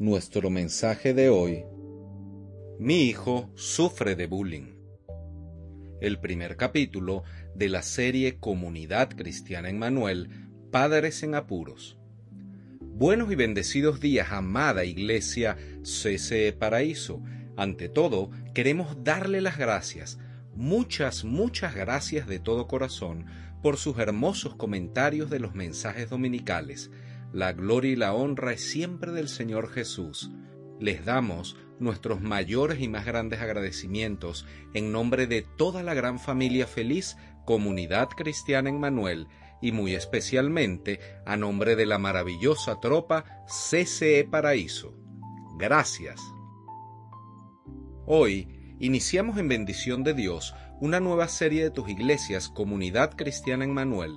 Nuestro 0.00 0.48
mensaje 0.48 1.12
de 1.12 1.28
hoy. 1.28 1.66
Mi 2.78 3.02
hijo 3.02 3.52
sufre 3.54 4.16
de 4.16 4.26
bullying 4.26 4.80
el 6.00 6.18
primer 6.18 6.56
capítulo 6.56 7.22
de 7.54 7.68
la 7.68 7.82
serie 7.82 8.38
Comunidad 8.38 9.10
Cristiana 9.10 9.68
en 9.68 9.78
Manuel, 9.78 10.30
Padres 10.70 11.22
en 11.22 11.34
Apuros. 11.34 11.98
Buenos 12.80 13.30
y 13.30 13.34
bendecidos 13.34 14.00
días, 14.00 14.32
amada 14.32 14.86
Iglesia 14.86 15.58
CCE 15.82 16.54
Paraíso. 16.54 17.22
Ante 17.58 17.90
todo, 17.90 18.30
queremos 18.54 19.04
darle 19.04 19.42
las 19.42 19.58
gracias, 19.58 20.18
muchas, 20.54 21.24
muchas 21.24 21.74
gracias 21.74 22.26
de 22.26 22.38
todo 22.38 22.68
corazón 22.68 23.26
por 23.62 23.76
sus 23.76 23.98
hermosos 23.98 24.54
comentarios 24.54 25.28
de 25.28 25.40
los 25.40 25.54
mensajes 25.54 26.08
dominicales. 26.08 26.90
La 27.32 27.52
gloria 27.52 27.92
y 27.92 27.96
la 27.96 28.12
honra 28.12 28.52
es 28.52 28.70
siempre 28.70 29.12
del 29.12 29.28
Señor 29.28 29.70
Jesús. 29.70 30.30
Les 30.80 31.04
damos 31.04 31.56
nuestros 31.78 32.20
mayores 32.20 32.80
y 32.80 32.88
más 32.88 33.06
grandes 33.06 33.40
agradecimientos 33.40 34.46
en 34.74 34.90
nombre 34.90 35.28
de 35.28 35.42
toda 35.42 35.82
la 35.84 35.94
gran 35.94 36.18
familia 36.18 36.66
feliz 36.66 37.16
Comunidad 37.46 38.08
Cristiana 38.08 38.68
en 38.68 38.80
Manuel 38.80 39.28
y 39.62 39.70
muy 39.72 39.94
especialmente 39.94 40.98
a 41.24 41.36
nombre 41.36 41.76
de 41.76 41.86
la 41.86 41.98
maravillosa 41.98 42.80
tropa 42.80 43.24
CCE 43.46 44.24
Paraíso. 44.24 44.94
Gracias. 45.56 46.20
Hoy 48.06 48.74
iniciamos 48.80 49.38
en 49.38 49.48
bendición 49.48 50.02
de 50.02 50.14
Dios 50.14 50.54
una 50.80 50.98
nueva 50.98 51.28
serie 51.28 51.62
de 51.62 51.70
tus 51.70 51.88
iglesias 51.88 52.48
Comunidad 52.48 53.14
Cristiana 53.14 53.64
en 53.64 53.72
Manuel 53.72 54.16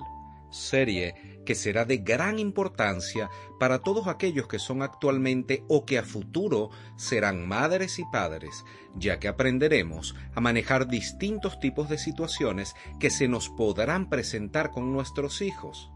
serie 0.54 1.34
que 1.44 1.54
será 1.54 1.84
de 1.84 1.98
gran 1.98 2.38
importancia 2.38 3.30
para 3.60 3.80
todos 3.80 4.06
aquellos 4.06 4.48
que 4.48 4.58
son 4.58 4.82
actualmente 4.82 5.64
o 5.68 5.84
que 5.84 5.98
a 5.98 6.02
futuro 6.02 6.70
serán 6.96 7.46
madres 7.46 7.98
y 7.98 8.04
padres, 8.10 8.64
ya 8.96 9.18
que 9.18 9.28
aprenderemos 9.28 10.14
a 10.34 10.40
manejar 10.40 10.88
distintos 10.88 11.60
tipos 11.60 11.88
de 11.88 11.98
situaciones 11.98 12.74
que 12.98 13.10
se 13.10 13.28
nos 13.28 13.48
podrán 13.50 14.08
presentar 14.08 14.70
con 14.70 14.92
nuestros 14.92 15.42
hijos. 15.42 15.90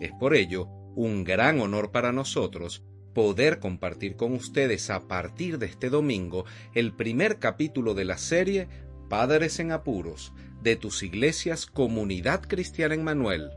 Es 0.00 0.12
por 0.12 0.34
ello 0.34 0.68
un 0.94 1.24
gran 1.24 1.60
honor 1.60 1.92
para 1.92 2.12
nosotros 2.12 2.82
poder 3.14 3.60
compartir 3.60 4.16
con 4.16 4.32
ustedes 4.32 4.90
a 4.90 5.06
partir 5.06 5.58
de 5.58 5.66
este 5.66 5.90
domingo 5.90 6.44
el 6.74 6.94
primer 6.94 7.38
capítulo 7.38 7.94
de 7.94 8.04
la 8.04 8.18
serie 8.18 8.68
Padres 9.08 9.60
en 9.60 9.72
Apuros 9.72 10.32
de 10.62 10.76
tus 10.76 11.02
iglesias 11.02 11.66
Comunidad 11.66 12.42
Cristiana 12.42 12.94
en 12.94 13.04
Manuel 13.04 13.50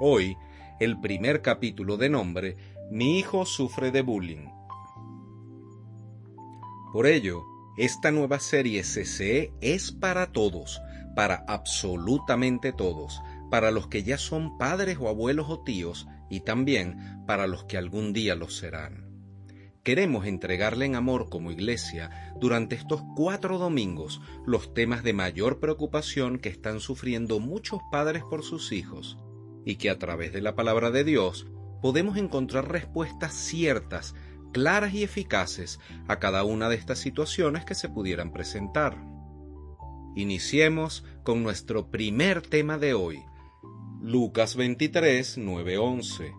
Hoy, 0.00 0.36
el 0.80 1.00
primer 1.00 1.40
capítulo 1.40 1.96
de 1.96 2.08
nombre, 2.08 2.56
Mi 2.90 3.16
hijo 3.18 3.46
sufre 3.46 3.92
de 3.92 4.02
bullying. 4.02 4.48
Por 6.92 7.06
ello, 7.06 7.44
esta 7.76 8.10
nueva 8.10 8.40
serie 8.40 8.82
CCE 8.82 9.52
es 9.60 9.92
para 9.92 10.32
todos, 10.32 10.82
para 11.14 11.44
absolutamente 11.46 12.72
todos, 12.72 13.22
para 13.52 13.70
los 13.70 13.86
que 13.86 14.02
ya 14.02 14.18
son 14.18 14.58
padres 14.58 14.98
o 15.00 15.08
abuelos 15.08 15.46
o 15.48 15.62
tíos 15.62 16.08
y 16.28 16.40
también 16.40 17.24
para 17.24 17.46
los 17.46 17.64
que 17.64 17.78
algún 17.78 18.12
día 18.12 18.34
lo 18.34 18.50
serán. 18.50 19.08
Queremos 19.84 20.26
entregarle 20.26 20.86
en 20.86 20.96
amor 20.96 21.28
como 21.30 21.52
iglesia 21.52 22.32
durante 22.40 22.74
estos 22.74 23.02
cuatro 23.14 23.58
domingos 23.58 24.20
los 24.44 24.74
temas 24.74 25.04
de 25.04 25.12
mayor 25.12 25.60
preocupación 25.60 26.38
que 26.38 26.48
están 26.48 26.80
sufriendo 26.80 27.38
muchos 27.38 27.80
padres 27.92 28.24
por 28.24 28.42
sus 28.42 28.72
hijos 28.72 29.18
y 29.64 29.76
que 29.76 29.90
a 29.90 29.98
través 29.98 30.32
de 30.32 30.40
la 30.40 30.54
palabra 30.54 30.90
de 30.90 31.04
Dios 31.04 31.46
podemos 31.80 32.16
encontrar 32.16 32.70
respuestas 32.70 33.34
ciertas, 33.34 34.14
claras 34.52 34.94
y 34.94 35.02
eficaces 35.02 35.80
a 36.08 36.18
cada 36.18 36.44
una 36.44 36.68
de 36.68 36.76
estas 36.76 36.98
situaciones 36.98 37.64
que 37.64 37.74
se 37.74 37.88
pudieran 37.88 38.32
presentar. 38.32 38.96
Iniciemos 40.16 41.04
con 41.24 41.42
nuestro 41.42 41.90
primer 41.90 42.42
tema 42.42 42.78
de 42.78 42.94
hoy. 42.94 43.24
Lucas 44.00 44.54
23, 44.54 45.38
9, 45.38 45.78
11. 45.78 46.32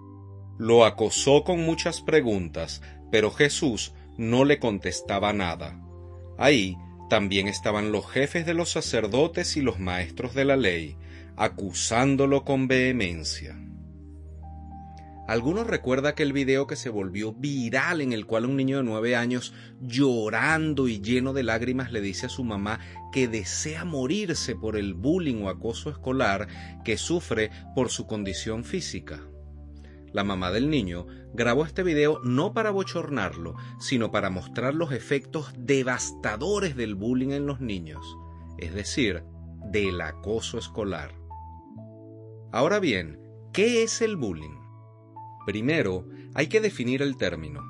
Lo 0.57 0.85
acosó 0.85 1.43
con 1.43 1.59
muchas 1.59 2.01
preguntas, 2.01 2.81
pero 3.11 3.31
Jesús 3.31 3.93
no 4.17 4.45
le 4.45 4.59
contestaba 4.59 5.33
nada. 5.33 5.81
Ahí 6.37 6.77
también 7.09 7.47
estaban 7.47 7.91
los 7.91 8.09
jefes 8.09 8.45
de 8.45 8.53
los 8.53 8.69
sacerdotes 8.71 9.57
y 9.57 9.61
los 9.61 9.79
maestros 9.79 10.33
de 10.33 10.45
la 10.45 10.55
ley, 10.55 10.97
acusándolo 11.37 12.43
con 12.43 12.67
vehemencia. 12.67 13.59
Algunos 15.27 15.65
recuerda 15.65 16.09
aquel 16.09 16.33
video 16.33 16.67
que 16.67 16.75
se 16.75 16.89
volvió 16.89 17.33
viral 17.33 18.01
en 18.01 18.13
el 18.13 18.27
cual 18.27 18.45
un 18.45 18.55
niño 18.55 18.77
de 18.77 18.83
nueve 18.83 19.15
años, 19.15 19.55
llorando 19.81 20.87
y 20.87 21.01
lleno 21.01 21.33
de 21.33 21.41
lágrimas, 21.41 21.91
le 21.91 21.99
dice 21.99 22.27
a 22.27 22.29
su 22.29 22.43
mamá 22.43 22.79
que 23.11 23.27
desea 23.27 23.85
morirse 23.85 24.55
por 24.55 24.77
el 24.77 24.93
bullying 24.93 25.41
o 25.41 25.49
acoso 25.49 25.89
escolar 25.89 26.47
que 26.83 26.97
sufre 26.97 27.49
por 27.73 27.89
su 27.89 28.05
condición 28.05 28.63
física. 28.63 29.19
La 30.13 30.23
mamá 30.23 30.51
del 30.51 30.69
niño 30.69 31.07
grabó 31.33 31.65
este 31.65 31.81
video 31.81 32.21
no 32.23 32.53
para 32.53 32.69
bochornarlo, 32.69 33.55
sino 33.79 34.11
para 34.11 34.29
mostrar 34.29 34.75
los 34.75 34.91
efectos 34.91 35.51
devastadores 35.57 36.75
del 36.75 36.93
bullying 36.93 37.31
en 37.31 37.47
los 37.47 37.59
niños, 37.61 38.05
es 38.59 38.75
decir, 38.75 39.23
del 39.71 39.99
acoso 40.01 40.59
escolar. 40.59 41.24
Ahora 42.55 42.79
bien, 42.79 43.19
¿qué 43.51 43.83
es 43.83 44.01
el 44.01 44.15
bullying? 44.15 44.57
Primero, 45.45 46.05
hay 46.35 46.47
que 46.47 46.61
definir 46.61 47.01
el 47.01 47.17
término. 47.17 47.61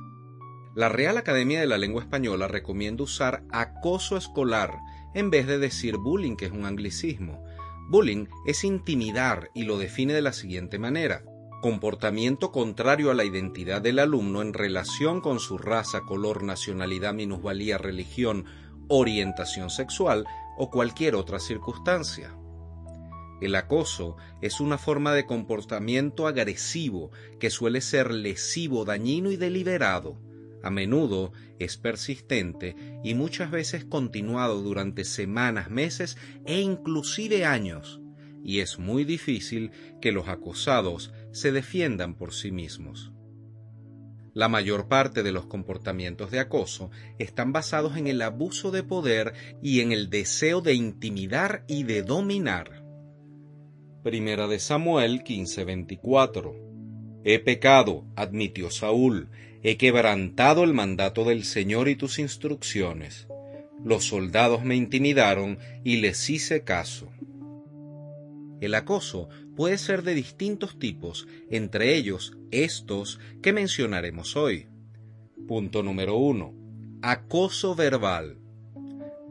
La 0.76 0.90
Real 0.90 1.18
Academia 1.18 1.60
de 1.60 1.66
la 1.66 1.80
Lengua 1.80 2.04
Española 2.04 2.48
recomienda 2.48 3.02
usar 3.02 3.44
acoso 3.52 4.16
escolar 4.16 4.78
en 5.16 5.32
vez 5.32 5.48
de 5.48 5.58
decir 5.58 5.98
bullying, 5.98 6.36
que 6.36 6.46
es 6.46 6.52
un 6.52 6.66
anglicismo. 6.66 7.44
Bullying 7.90 8.28
es 8.46 8.64
intimidar 8.64 9.50
y 9.56 9.64
lo 9.64 9.80
define 9.80 10.14
de 10.14 10.22
la 10.22 10.34
siguiente 10.34 10.78
manera. 10.78 11.24
Comportamiento 11.64 12.52
contrario 12.52 13.10
a 13.10 13.16
la 13.16 13.26
identidad 13.26 13.82
del 13.82 13.98
alumno 13.98 14.44
en 14.44 14.54
relación 14.54 15.20
con 15.20 15.40
su 15.40 15.58
raza, 15.58 16.02
color, 16.02 16.44
nacionalidad, 16.44 17.16
minusvalía, 17.16 17.80
religión, 17.80 18.46
orientación 18.88 19.72
sexual 19.72 20.28
o 20.60 20.70
cualquier 20.70 21.16
otra 21.16 21.40
circunstancia. 21.40 22.38
El 23.46 23.54
acoso 23.54 24.18
es 24.42 24.60
una 24.60 24.80
forma 24.80 25.14
de 25.14 25.28
comportamiento 25.28 26.26
agresivo 26.26 27.12
que 27.40 27.52
suele 27.52 27.80
ser 27.80 28.12
lesivo, 28.12 28.86
dañino 28.86 29.30
y 29.30 29.38
deliberado. 29.38 30.20
A 30.64 30.72
menudo 30.72 31.32
es 31.60 31.78
persistente 31.78 32.76
y 33.04 33.14
muchas 33.14 33.52
veces 33.52 33.86
continuado 33.86 34.64
durante 34.64 35.04
semanas, 35.04 35.70
meses 35.70 36.18
e 36.48 36.60
inclusive 36.60 37.46
años, 37.46 38.02
y 38.44 38.62
es 38.62 38.80
muy 38.80 39.04
difícil 39.04 39.70
que 40.02 40.12
los 40.12 40.28
acosados 40.28 41.14
se 41.32 41.52
defiendan 41.52 42.16
por 42.16 42.34
sí 42.34 42.52
mismos. 42.52 43.12
La 44.34 44.50
mayor 44.50 44.88
parte 44.88 45.22
de 45.22 45.32
los 45.32 45.46
comportamientos 45.46 46.32
de 46.32 46.40
acoso 46.40 46.90
están 47.20 47.54
basados 47.54 47.96
en 47.96 48.08
el 48.08 48.24
abuso 48.24 48.72
de 48.72 48.82
poder 48.82 49.36
y 49.62 49.82
en 49.82 49.92
el 49.92 50.10
deseo 50.10 50.62
de 50.62 50.74
intimidar 50.74 51.64
y 51.68 51.84
de 51.84 52.02
dominar. 52.02 52.85
Primera 54.06 54.48
de 54.48 54.60
Samuel 54.60 55.24
15:24. 55.24 56.54
He 57.24 57.40
pecado, 57.40 58.06
admitió 58.16 58.70
Saúl, 58.70 59.30
he 59.64 59.78
quebrantado 59.78 60.64
el 60.64 60.76
mandato 60.76 61.24
del 61.24 61.44
Señor 61.44 61.90
y 61.90 61.96
tus 61.96 62.20
instrucciones. 62.20 63.28
Los 63.84 64.06
soldados 64.06 64.64
me 64.64 64.76
intimidaron 64.76 65.58
y 65.84 65.98
les 65.98 66.30
hice 66.30 66.64
caso. 66.64 67.10
El 68.62 68.76
acoso 68.76 69.28
puede 69.56 69.80
ser 69.80 70.04
de 70.04 70.14
distintos 70.14 70.78
tipos, 70.78 71.28
entre 71.50 71.96
ellos 71.96 72.38
estos 72.52 73.20
que 73.42 73.54
mencionaremos 73.54 74.36
hoy. 74.36 74.68
Punto 75.48 75.82
número 75.82 76.16
1. 76.16 76.54
Acoso 77.02 77.74
verbal. 77.74 78.38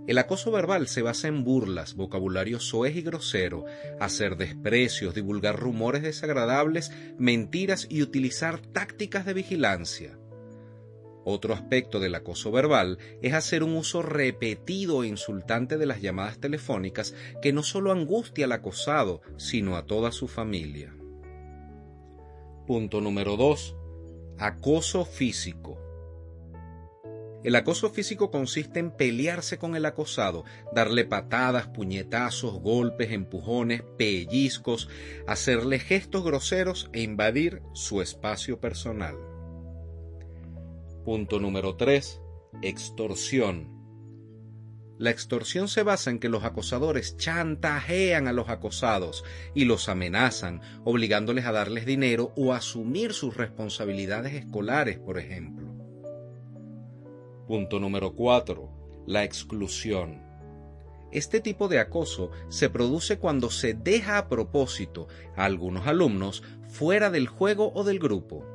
El 0.07 0.19
acoso 0.19 0.51
verbal 0.51 0.87
se 0.87 1.01
basa 1.01 1.29
en 1.29 1.45
burlas, 1.45 1.95
vocabulario 1.95 2.61
soez 2.61 2.95
y 2.95 3.01
grosero, 3.01 3.65
hacer 4.01 4.37
desprecios, 4.37 5.15
divulgar 5.15 5.59
rumores 5.59 6.03
desagradables, 6.03 6.93
mentiras 7.19 7.87
y 7.89 8.03
utilizar 8.03 8.61
tácticas 8.61 9.25
de 9.25 9.33
vigilancia. 9.33 10.19
Otro 11.25 11.55
aspecto 11.55 12.01
del 12.01 12.15
acoso 12.15 12.53
verbal 12.53 12.99
es 13.23 13.33
hacer 13.33 13.63
un 13.63 13.75
uso 13.77 14.03
repetido 14.03 15.05
e 15.05 15.07
insultante 15.07 15.79
de 15.79 15.87
las 15.87 16.03
llamadas 16.03 16.39
telefónicas 16.39 17.15
que 17.41 17.55
no 17.55 17.63
solo 17.63 17.91
angustia 17.91 18.45
al 18.45 18.53
acosado, 18.53 19.23
sino 19.39 19.75
a 19.75 19.87
toda 19.87 20.13
su 20.13 20.29
familia. 20.29 20.95
Punto 22.67 23.01
número 23.01 23.39
2. 23.39 23.75
Acoso 24.39 25.07
físico. 25.07 25.84
El 27.45 27.57
acoso 27.57 27.91
físico 27.91 28.31
consiste 28.31 28.81
en 28.81 28.91
pelearse 28.91 29.59
con 29.59 29.77
el 29.77 29.85
acosado, 29.85 30.45
darle 30.73 31.05
patadas, 31.05 31.69
puñetazos, 31.69 32.55
golpes, 32.55 33.13
empujones, 33.13 33.83
pellizcos, 33.99 34.89
hacerle 35.27 35.79
gestos 35.79 36.25
groseros 36.25 36.89
e 36.95 37.03
invadir 37.03 37.61
su 37.75 38.01
espacio 38.01 38.61
personal. 38.61 39.15
Punto 41.05 41.39
número 41.39 41.77
3. 41.77 42.23
Extorsión. 42.63 43.75
La 44.97 45.11
extorsión 45.11 45.69
se 45.69 45.83
basa 45.83 46.09
en 46.09 46.21
que 46.21 46.31
los 46.31 46.45
acosadores 46.45 47.19
chantajean 47.19 48.27
a 48.27 48.33
los 48.33 48.49
acosados 48.49 49.23
y 49.55 49.67
los 49.67 49.91
amenazan, 49.91 50.63
obligándoles 50.85 51.45
a 51.45 51.53
darles 51.53 51.85
dinero 51.85 52.33
o 52.37 52.55
asumir 52.55 53.13
sus 53.13 53.37
responsabilidades 53.37 54.33
escolares, 54.33 54.99
por 54.99 55.19
ejemplo. 55.19 55.74
Punto 57.47 57.79
número 57.79 58.15
4. 58.15 59.05
La 59.07 59.23
exclusión. 59.23 60.23
Este 61.13 61.41
tipo 61.41 61.69
de 61.69 61.79
acoso 61.79 62.31
se 62.49 62.71
produce 62.71 63.19
cuando 63.19 63.51
se 63.51 63.75
deja 63.75 64.17
a 64.17 64.29
propósito 64.29 65.09
a 65.37 65.45
algunos 65.45 65.87
alumnos 65.87 66.43
fuera 66.71 67.11
del 67.11 67.29
juego 67.29 67.71
o 67.75 67.85
del 67.85 67.99
grupo. 67.99 68.47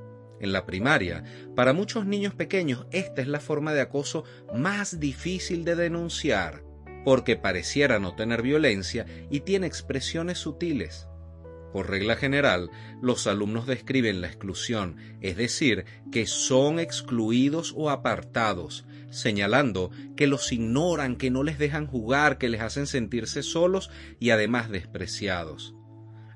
En 0.41 0.53
la 0.53 0.65
primaria, 0.65 1.23
para 1.55 1.71
muchos 1.71 2.07
niños 2.07 2.33
pequeños 2.33 2.87
esta 2.89 3.21
es 3.21 3.27
la 3.27 3.39
forma 3.39 3.73
de 3.73 3.81
acoso 3.81 4.23
más 4.55 4.99
difícil 4.99 5.65
de 5.65 5.75
denunciar, 5.75 6.63
porque 7.05 7.35
pareciera 7.35 7.99
no 7.99 8.15
tener 8.15 8.41
violencia 8.41 9.05
y 9.29 9.41
tiene 9.41 9.67
expresiones 9.67 10.39
sutiles. 10.39 11.08
Por 11.71 11.89
regla 11.89 12.15
general, 12.15 12.71
los 13.01 13.27
alumnos 13.27 13.67
describen 13.67 14.21
la 14.21 14.27
exclusión, 14.27 14.97
es 15.21 15.37
decir, 15.37 15.85
que 16.11 16.25
son 16.25 16.79
excluidos 16.79 17.73
o 17.77 17.89
apartados, 17.89 18.85
señalando 19.11 19.91
que 20.15 20.27
los 20.27 20.51
ignoran, 20.51 21.15
que 21.15 21.29
no 21.29 21.43
les 21.43 21.59
dejan 21.59 21.85
jugar, 21.85 22.37
que 22.37 22.49
les 22.49 22.61
hacen 22.61 22.87
sentirse 22.87 23.43
solos 23.43 23.91
y 24.19 24.31
además 24.31 24.69
despreciados. 24.69 25.75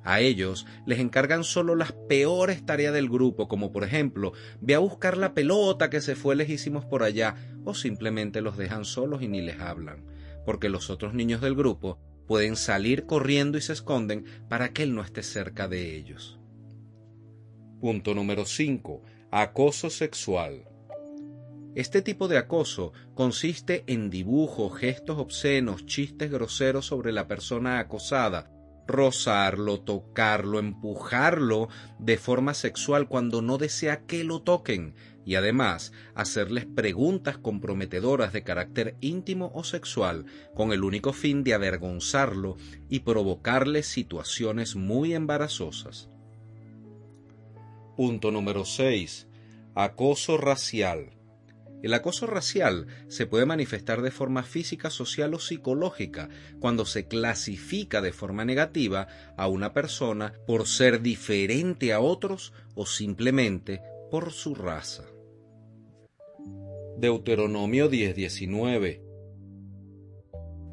A 0.03 0.19
ellos 0.19 0.67
les 0.85 0.99
encargan 0.99 1.43
solo 1.43 1.75
las 1.75 1.93
peores 1.93 2.65
tareas 2.65 2.93
del 2.93 3.09
grupo, 3.09 3.47
como 3.47 3.71
por 3.71 3.83
ejemplo, 3.83 4.33
ve 4.59 4.75
a 4.75 4.79
buscar 4.79 5.17
la 5.17 5.33
pelota 5.33 5.89
que 5.89 6.01
se 6.01 6.15
fue 6.15 6.35
lejísimos 6.35 6.85
por 6.85 7.03
allá, 7.03 7.35
o 7.63 7.73
simplemente 7.73 8.41
los 8.41 8.57
dejan 8.57 8.83
solos 8.83 9.21
y 9.21 9.29
ni 9.29 9.41
les 9.41 9.61
hablan, 9.61 10.05
porque 10.45 10.67
los 10.67 10.89
otros 10.89 11.13
niños 11.13 11.39
del 11.39 11.55
grupo 11.55 11.99
pueden 12.27 12.55
salir 12.55 13.05
corriendo 13.05 13.57
y 13.57 13.61
se 13.61 13.73
esconden 13.73 14.25
para 14.49 14.73
que 14.73 14.83
él 14.83 14.95
no 14.95 15.01
esté 15.01 15.23
cerca 15.23 15.67
de 15.67 15.95
ellos. 15.95 16.39
Punto 17.81 18.13
número 18.13 18.45
5. 18.45 19.01
Acoso 19.31 19.89
sexual. 19.89 20.65
Este 21.75 22.03
tipo 22.03 22.27
de 22.27 22.37
acoso 22.37 22.93
consiste 23.15 23.83
en 23.87 24.11
dibujos, 24.11 24.77
gestos 24.77 25.17
obscenos, 25.17 25.85
chistes 25.85 26.29
groseros 26.29 26.85
sobre 26.85 27.11
la 27.11 27.27
persona 27.27 27.79
acosada, 27.79 28.52
rozarlo, 28.87 29.79
tocarlo, 29.79 30.59
empujarlo 30.59 31.69
de 31.99 32.17
forma 32.17 32.53
sexual 32.53 33.07
cuando 33.07 33.41
no 33.41 33.57
desea 33.57 34.05
que 34.05 34.23
lo 34.23 34.41
toquen 34.41 34.95
y 35.25 35.35
además 35.35 35.93
hacerles 36.15 36.65
preguntas 36.65 37.37
comprometedoras 37.37 38.33
de 38.33 38.43
carácter 38.43 38.97
íntimo 38.99 39.51
o 39.53 39.63
sexual 39.63 40.25
con 40.53 40.73
el 40.73 40.83
único 40.83 41.13
fin 41.13 41.43
de 41.43 41.53
avergonzarlo 41.53 42.57
y 42.89 43.01
provocarle 43.01 43.83
situaciones 43.83 44.75
muy 44.75 45.13
embarazosas. 45.13 46.09
Punto 47.95 48.31
número 48.31 48.65
6. 48.65 49.27
Acoso 49.75 50.37
racial. 50.37 51.11
El 51.83 51.93
acoso 51.93 52.25
racial 52.27 52.87
se 53.09 53.27
puede 53.27 53.45
manifestar 53.45 54.01
de 54.01 54.09
forma 54.09 54.43
física, 54.43 54.89
social 54.89 55.33
o 55.33 55.39
psicológica 55.39 56.29
cuando 56.61 56.85
se 56.85 57.07
clasifica 57.09 58.01
de 58.01 58.13
forma 58.13 58.45
negativa 58.45 59.09
a 59.35 59.47
una 59.47 59.73
persona 59.73 60.33
por 60.47 60.65
ser 60.65 61.01
diferente 61.01 61.91
a 61.91 61.99
otros 61.99 62.53
o 62.73 62.85
simplemente 62.85 63.81
por 64.09 64.31
su 64.31 64.55
raza. 64.55 65.03
Deuteronomio 66.97 67.89
10:19 67.89 69.01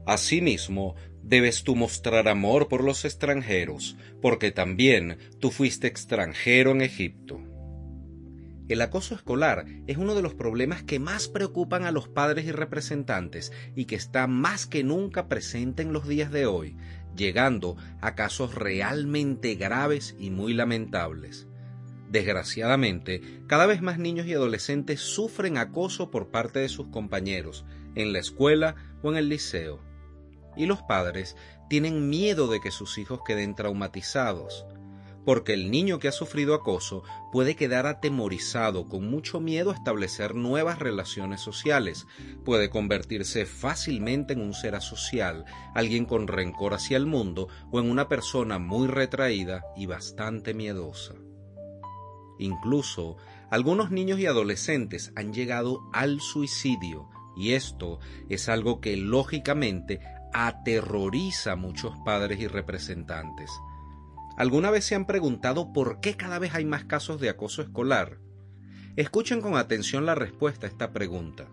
Asimismo, 0.07 0.95
debes 1.25 1.65
tú 1.65 1.75
mostrar 1.75 2.29
amor 2.29 2.69
por 2.69 2.85
los 2.85 3.05
extranjeros, 3.05 3.97
porque 4.23 4.53
también 4.53 5.19
tú 5.41 5.51
fuiste 5.51 5.89
extranjero 5.89 6.71
en 6.71 6.83
Egipto. 6.83 7.50
El 8.71 8.83
acoso 8.83 9.17
escolar 9.17 9.67
es 9.89 9.97
uno 9.97 10.15
de 10.15 10.23
los 10.23 10.35
problemas 10.35 10.85
que 10.85 11.01
más 11.01 11.27
preocupan 11.27 11.83
a 11.87 11.91
los 11.91 12.07
padres 12.07 12.45
y 12.45 12.53
representantes 12.53 13.51
y 13.75 13.87
que 13.87 13.97
está 13.97 14.29
más 14.29 14.65
que 14.65 14.85
nunca 14.85 15.27
presente 15.27 15.83
en 15.83 15.93
los 15.93 16.07
días 16.07 16.31
de 16.31 16.47
hoy, 16.47 16.77
llegando 17.17 17.77
a 18.01 18.15
casos 18.15 18.55
realmente 18.55 19.57
graves 19.57 20.15
y 20.21 20.31
muy 20.31 20.55
lamentables. 20.55 21.49
Desgraciadamente, 22.11 23.43
cada 23.49 23.67
vez 23.67 23.83
más 23.83 23.99
niños 23.99 24.29
y 24.29 24.35
adolescentes 24.35 25.01
sufren 25.01 25.59
acoso 25.59 26.13
por 26.13 26.31
parte 26.31 26.61
de 26.61 26.69
sus 26.69 26.87
compañeros, 26.91 27.65
en 27.97 28.13
la 28.13 28.21
escuela 28.21 28.77
o 29.03 29.11
en 29.11 29.17
el 29.17 29.29
liceo. 29.29 29.83
Y 30.57 30.67
los 30.67 30.81
padres 30.81 31.35
tienen 31.69 32.09
miedo 32.09 32.47
de 32.47 32.61
que 32.61 32.71
sus 32.71 32.99
hijos 32.99 33.19
queden 33.27 33.57
traumatizados 33.57 34.65
porque 35.31 35.55
el 35.55 35.71
niño 35.71 36.01
que 36.01 36.09
ha 36.09 36.13
sufrido 36.13 36.57
acoso 36.57 37.05
puede 37.31 37.55
quedar 37.55 37.87
atemorizado 37.87 38.89
con 38.89 39.09
mucho 39.09 39.39
miedo 39.39 39.71
a 39.71 39.75
establecer 39.75 40.35
nuevas 40.35 40.81
relaciones 40.81 41.41
sociales, 41.41 42.09
puede 42.45 42.69
convertirse 42.69 43.47
fácilmente 43.47 44.33
en 44.33 44.41
un 44.41 44.55
ser 44.55 44.75
asocial, 44.75 45.45
alguien 45.73 46.05
con 46.05 46.27
rencor 46.27 46.75
hacia 46.75 46.97
el 46.97 47.07
mundo 47.07 47.47
o 47.71 47.79
en 47.79 47.89
una 47.89 48.09
persona 48.09 48.59
muy 48.59 48.89
retraída 48.89 49.63
y 49.77 49.87
bastante 49.87 50.53
miedosa. 50.53 51.15
Incluso 52.41 53.17
algunos 53.53 53.93
niños 53.93 54.19
y 54.19 54.27
adolescentes 54.27 55.13
han 55.15 55.33
llegado 55.33 55.89
al 55.93 56.21
suicidio 56.21 57.09
y 57.37 57.53
esto 57.53 58.01
es 58.29 58.49
algo 58.49 58.81
que 58.81 58.97
lógicamente 58.97 60.01
aterroriza 60.33 61.53
a 61.53 61.57
muchos 61.57 61.97
padres 62.05 62.41
y 62.41 62.49
representantes. 62.49 63.49
¿Alguna 64.41 64.71
vez 64.71 64.87
se 64.87 64.95
han 64.95 65.05
preguntado 65.05 65.71
por 65.71 66.01
qué 66.01 66.17
cada 66.17 66.39
vez 66.39 66.55
hay 66.55 66.65
más 66.65 66.87
casos 66.87 67.21
de 67.21 67.29
acoso 67.29 67.61
escolar? 67.61 68.17
Escuchen 68.97 69.43
con 69.43 69.59
atención 69.59 70.07
la 70.07 70.15
respuesta 70.15 70.67
a 70.67 70.71
esta 70.71 70.95
pregunta. 70.95 71.51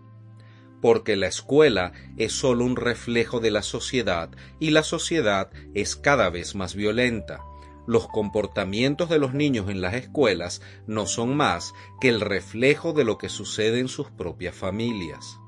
Porque 0.80 1.14
la 1.14 1.26
escuela 1.26 1.92
es 2.16 2.32
solo 2.32 2.64
un 2.64 2.76
reflejo 2.76 3.40
de 3.40 3.50
la 3.50 3.60
sociedad 3.60 4.30
y 4.58 4.70
la 4.70 4.82
sociedad 4.82 5.50
es 5.74 5.96
cada 5.96 6.30
vez 6.30 6.54
más 6.54 6.74
violenta. 6.74 7.42
Los 7.86 8.08
comportamientos 8.08 9.10
de 9.10 9.18
los 9.18 9.34
niños 9.34 9.68
en 9.68 9.82
las 9.82 9.92
escuelas 9.92 10.62
no 10.86 11.04
son 11.04 11.36
más 11.36 11.74
que 12.00 12.08
el 12.08 12.22
reflejo 12.22 12.94
de 12.94 13.04
lo 13.04 13.18
que 13.18 13.28
sucede 13.28 13.80
en 13.80 13.88
sus 13.88 14.10
propias 14.10 14.54
familias. 14.54 15.38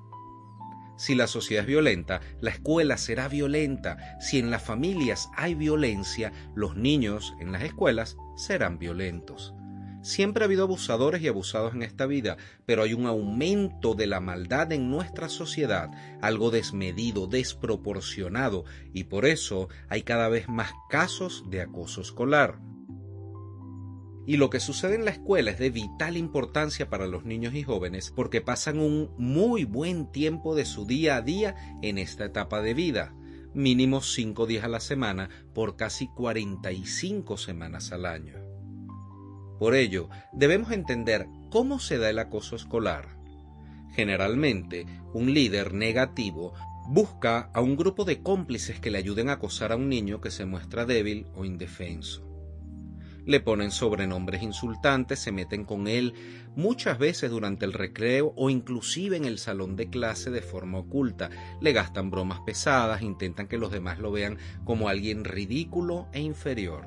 Si 1.01 1.15
la 1.15 1.27
sociedad 1.27 1.63
es 1.63 1.67
violenta, 1.67 2.21
la 2.43 2.51
escuela 2.51 2.99
será 2.99 3.27
violenta. 3.27 4.19
Si 4.21 4.39
en 4.39 4.51
las 4.51 4.63
familias 4.63 5.31
hay 5.35 5.55
violencia, 5.55 6.31
los 6.55 6.77
niños 6.77 7.33
en 7.41 7.53
las 7.53 7.63
escuelas 7.63 8.19
serán 8.37 8.79
violentos. 8.79 9.55
Siempre 10.03 10.45
ha 10.45 10.47
habido 10.47 10.65
abusadores 10.65 11.23
y 11.23 11.29
abusados 11.29 11.73
en 11.73 11.85
esta 11.85 12.05
vida, 12.05 12.37
pero 12.67 12.83
hay 12.83 12.93
un 12.93 13.07
aumento 13.07 13.95
de 13.95 14.09
la 14.09 14.21
maldad 14.21 14.73
en 14.73 14.91
nuestra 14.91 15.31
sociedad, 15.31 15.91
algo 16.21 16.51
desmedido, 16.51 17.27
desproporcionado, 17.27 18.67
y 18.93 19.05
por 19.05 19.25
eso 19.25 19.71
hay 19.89 20.03
cada 20.03 20.29
vez 20.29 20.51
más 20.51 20.71
casos 20.91 21.45
de 21.49 21.63
acoso 21.63 22.03
escolar. 22.03 22.59
Y 24.31 24.37
lo 24.37 24.49
que 24.49 24.61
sucede 24.61 24.95
en 24.95 25.05
la 25.05 25.11
escuela 25.11 25.51
es 25.51 25.59
de 25.59 25.71
vital 25.71 26.17
importancia 26.17 26.89
para 26.89 27.09
los 27.09 27.25
niños 27.25 27.53
y 27.53 27.65
jóvenes 27.65 28.13
porque 28.15 28.41
pasan 28.41 28.79
un 28.79 29.11
muy 29.19 29.65
buen 29.65 30.13
tiempo 30.13 30.55
de 30.55 30.67
su 30.67 30.87
día 30.87 31.17
a 31.17 31.21
día 31.21 31.57
en 31.83 31.99
esta 31.99 32.27
etapa 32.27 32.63
de 32.63 32.73
vida, 32.73 33.13
mínimo 33.55 34.03
cinco 34.03 34.47
días 34.47 34.63
a 34.63 34.69
la 34.69 34.79
semana 34.79 35.31
por 35.53 35.75
casi 35.75 36.07
45 36.07 37.39
semanas 37.39 37.91
al 37.91 38.07
año. 38.07 38.37
Por 39.59 39.75
ello, 39.75 40.09
debemos 40.33 40.71
entender 40.71 41.27
cómo 41.51 41.81
se 41.81 41.99
da 41.99 42.09
el 42.09 42.21
acoso 42.21 42.55
escolar. 42.55 43.19
Generalmente, 43.97 44.87
un 45.13 45.35
líder 45.35 45.75
negativo 45.75 46.55
busca 46.87 47.51
a 47.53 47.61
un 47.61 47.75
grupo 47.75 48.05
de 48.05 48.23
cómplices 48.23 48.79
que 48.79 48.93
le 48.93 48.99
ayuden 48.99 49.29
a 49.29 49.33
acosar 49.33 49.73
a 49.73 49.77
un 49.77 49.89
niño 49.89 50.21
que 50.21 50.31
se 50.31 50.47
muestra 50.47 50.87
débil 50.87 51.27
o 51.35 51.45
indefenso. 51.45 52.30
Le 53.27 53.41
ponen 53.41 53.71
sobrenombres 53.71 54.43
insultantes, 54.43 55.19
se 55.19 55.33
meten 55.33 55.65
con 55.65 55.89
él 55.89 56.15
muchas 56.57 56.99
veces 56.99 57.31
durante 57.31 57.65
el 57.65 57.73
recreo 57.73 58.33
o 58.37 58.51
inclusive 58.51 59.17
en 59.17 59.25
el 59.25 59.39
salón 59.39 59.77
de 59.77 59.89
clase 59.89 60.31
de 60.31 60.43
forma 60.43 60.79
oculta. 60.79 61.31
Le 61.61 61.73
gastan 61.73 62.11
bromas 62.11 62.41
pesadas, 62.41 63.03
intentan 63.03 63.49
que 63.49 63.59
los 63.59 63.73
demás 63.73 63.99
lo 63.99 64.13
vean 64.13 64.39
como 64.65 64.89
alguien 64.89 65.25
ridículo 65.25 66.09
e 66.13 66.21
inferior. 66.21 66.87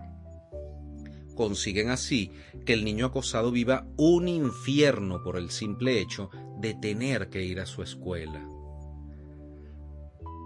Consiguen 1.35 1.89
así 1.89 2.31
que 2.65 2.73
el 2.73 2.85
niño 2.85 3.07
acosado 3.07 3.51
viva 3.51 3.87
un 3.97 4.27
infierno 4.27 5.23
por 5.23 5.37
el 5.37 5.49
simple 5.49 5.99
hecho 5.99 6.29
de 6.59 6.75
tener 6.75 7.29
que 7.29 7.43
ir 7.43 7.59
a 7.59 7.65
su 7.65 7.81
escuela. 7.81 8.47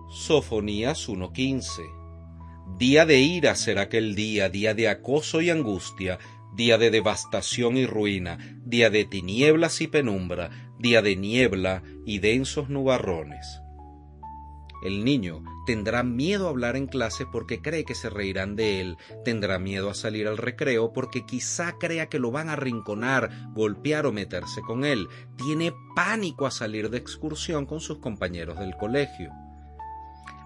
Sofonías 0.10 1.10
1.15 1.10 2.07
Día 2.76 3.08
de 3.08 3.20
ira 3.22 3.56
será 3.56 3.84
aquel 3.84 4.14
día, 4.14 4.50
día 4.50 4.76
de 4.76 4.88
acoso 4.88 5.42
y 5.42 5.50
angustia, 5.50 6.20
día 6.54 6.78
de 6.78 6.92
devastación 6.92 7.76
y 7.76 7.88
ruina, 7.88 8.38
día 8.66 8.92
de 8.92 9.04
tinieblas 9.06 9.82
y 9.82 9.88
penumbra, 9.88 10.74
día 10.78 11.02
de 11.02 11.16
niebla 11.16 11.82
y 12.06 12.20
densos 12.20 12.70
nubarrones. 12.70 13.62
El 14.84 15.04
niño 15.04 15.44
tendrá 15.66 16.04
miedo 16.04 16.46
a 16.46 16.50
hablar 16.50 16.76
en 16.76 16.86
clase 16.86 17.26
porque 17.26 17.64
cree 17.64 17.84
que 17.84 17.96
se 17.96 18.12
reirán 18.12 18.56
de 18.56 18.80
él, 18.80 18.98
tendrá 19.26 19.58
miedo 19.58 19.90
a 19.90 19.96
salir 19.96 20.28
al 20.28 20.38
recreo 20.38 20.94
porque 20.94 21.26
quizá 21.26 21.80
crea 21.80 22.10
que 22.10 22.20
lo 22.20 22.30
van 22.30 22.50
a 22.50 22.54
arrinconar, 22.54 23.32
golpear 23.54 24.06
o 24.06 24.12
meterse 24.12 24.62
con 24.62 24.86
él, 24.86 25.08
tiene 25.36 25.74
pánico 25.96 26.46
a 26.46 26.52
salir 26.52 26.92
de 26.92 27.00
excursión 27.00 27.66
con 27.66 27.80
sus 27.80 27.98
compañeros 27.98 28.60
del 28.60 28.76
colegio 28.76 29.32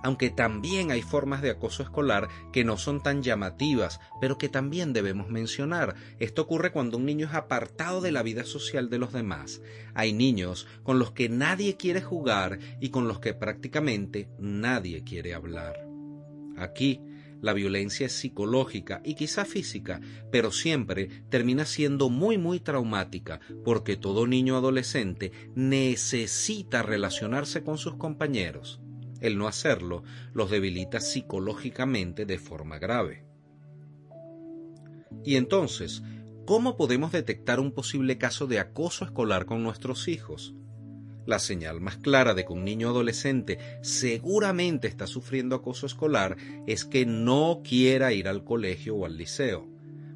aunque 0.03 0.29
también 0.29 0.91
hay 0.91 1.01
formas 1.01 1.41
de 1.41 1.51
acoso 1.51 1.83
escolar 1.83 2.27
que 2.51 2.63
no 2.63 2.77
son 2.77 3.01
tan 3.01 3.23
llamativas, 3.23 3.99
pero 4.19 4.37
que 4.37 4.49
también 4.49 4.93
debemos 4.93 5.29
mencionar. 5.29 5.95
Esto 6.19 6.43
ocurre 6.43 6.71
cuando 6.71 6.97
un 6.97 7.05
niño 7.05 7.27
es 7.27 7.33
apartado 7.33 8.01
de 8.01 8.11
la 8.11 8.23
vida 8.23 8.43
social 8.43 8.89
de 8.89 8.97
los 8.97 9.13
demás. 9.13 9.61
Hay 9.93 10.13
niños 10.13 10.67
con 10.83 10.99
los 10.99 11.11
que 11.11 11.29
nadie 11.29 11.77
quiere 11.77 12.01
jugar 12.01 12.59
y 12.79 12.89
con 12.89 13.07
los 13.07 13.19
que 13.19 13.33
prácticamente 13.33 14.29
nadie 14.39 15.03
quiere 15.03 15.33
hablar. 15.33 15.87
Aquí, 16.57 17.01
la 17.41 17.53
violencia 17.53 18.05
es 18.05 18.13
psicológica 18.13 19.01
y 19.03 19.15
quizá 19.15 19.45
física, 19.45 19.99
pero 20.31 20.51
siempre 20.51 21.23
termina 21.29 21.65
siendo 21.65 22.09
muy 22.09 22.37
muy 22.37 22.59
traumática 22.59 23.39
porque 23.65 23.97
todo 23.97 24.27
niño 24.27 24.55
adolescente 24.55 25.31
necesita 25.55 26.83
relacionarse 26.83 27.63
con 27.63 27.79
sus 27.79 27.95
compañeros. 27.95 28.79
El 29.21 29.37
no 29.37 29.47
hacerlo 29.47 30.03
los 30.33 30.51
debilita 30.51 30.99
psicológicamente 30.99 32.25
de 32.25 32.37
forma 32.37 32.79
grave. 32.79 33.23
Y 35.23 35.35
entonces, 35.35 36.03
¿cómo 36.45 36.75
podemos 36.75 37.11
detectar 37.11 37.59
un 37.59 37.71
posible 37.71 38.17
caso 38.17 38.47
de 38.47 38.59
acoso 38.59 39.05
escolar 39.05 39.45
con 39.45 39.63
nuestros 39.63 40.07
hijos? 40.07 40.55
La 41.25 41.37
señal 41.37 41.81
más 41.81 41.97
clara 41.97 42.33
de 42.33 42.45
que 42.45 42.53
un 42.53 42.65
niño 42.65 42.89
adolescente 42.89 43.59
seguramente 43.81 44.87
está 44.87 45.05
sufriendo 45.05 45.55
acoso 45.55 45.85
escolar 45.85 46.35
es 46.65 46.83
que 46.83 47.05
no 47.05 47.61
quiera 47.63 48.11
ir 48.11 48.27
al 48.27 48.43
colegio 48.43 48.95
o 48.95 49.05
al 49.05 49.17
liceo. 49.17 49.69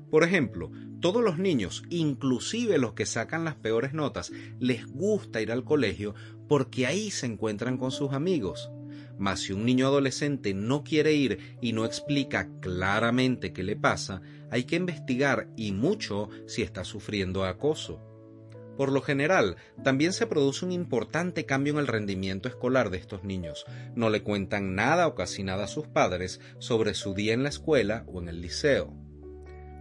Por 0.10 0.24
ejemplo, 0.24 0.72
todos 1.02 1.24
los 1.24 1.38
niños, 1.38 1.84
inclusive 1.90 2.80
los 2.80 2.94
que 2.94 3.06
sacan 3.06 3.46
las 3.46 3.56
peores 3.56 3.94
notas, 3.94 4.32
les 4.60 4.88
gusta 4.88 5.42
ir 5.42 5.52
al 5.52 5.64
colegio 5.64 6.16
porque 6.48 6.88
ahí 6.88 7.12
se 7.12 7.28
encuentran 7.28 7.78
con 7.78 7.92
sus 7.92 8.14
amigos. 8.14 8.72
Mas 9.18 9.42
si 9.42 9.54
un 9.54 9.66
niño 9.66 9.88
adolescente 9.88 10.54
no 10.54 10.84
quiere 10.84 11.14
ir 11.14 11.58
y 11.62 11.74
no 11.74 11.86
explica 11.86 12.50
claramente 12.60 13.54
qué 13.54 13.64
le 13.64 13.76
pasa, 13.76 14.22
hay 14.52 14.66
que 14.66 14.76
investigar 14.76 15.50
y 15.56 15.72
mucho 15.72 16.30
si 16.48 16.62
está 16.62 16.84
sufriendo 16.84 17.46
acoso. 17.46 18.02
Por 18.78 18.92
lo 18.92 19.02
general, 19.02 19.56
también 19.84 20.12
se 20.12 20.28
produce 20.28 20.66
un 20.66 20.72
importante 20.72 21.46
cambio 21.46 21.74
en 21.74 21.80
el 21.80 21.88
rendimiento 21.88 22.50
escolar 22.50 22.90
de 22.90 22.98
estos 22.98 23.24
niños. 23.24 23.66
No 23.96 24.10
le 24.10 24.22
cuentan 24.22 24.76
nada 24.76 25.08
o 25.08 25.16
casi 25.16 25.44
nada 25.44 25.64
a 25.66 25.70
sus 25.70 25.88
padres 25.88 26.42
sobre 26.60 26.94
su 26.94 27.14
día 27.14 27.34
en 27.34 27.44
la 27.44 27.50
escuela 27.50 28.04
o 28.08 28.22
en 28.22 28.28
el 28.28 28.42
liceo. 28.42 28.94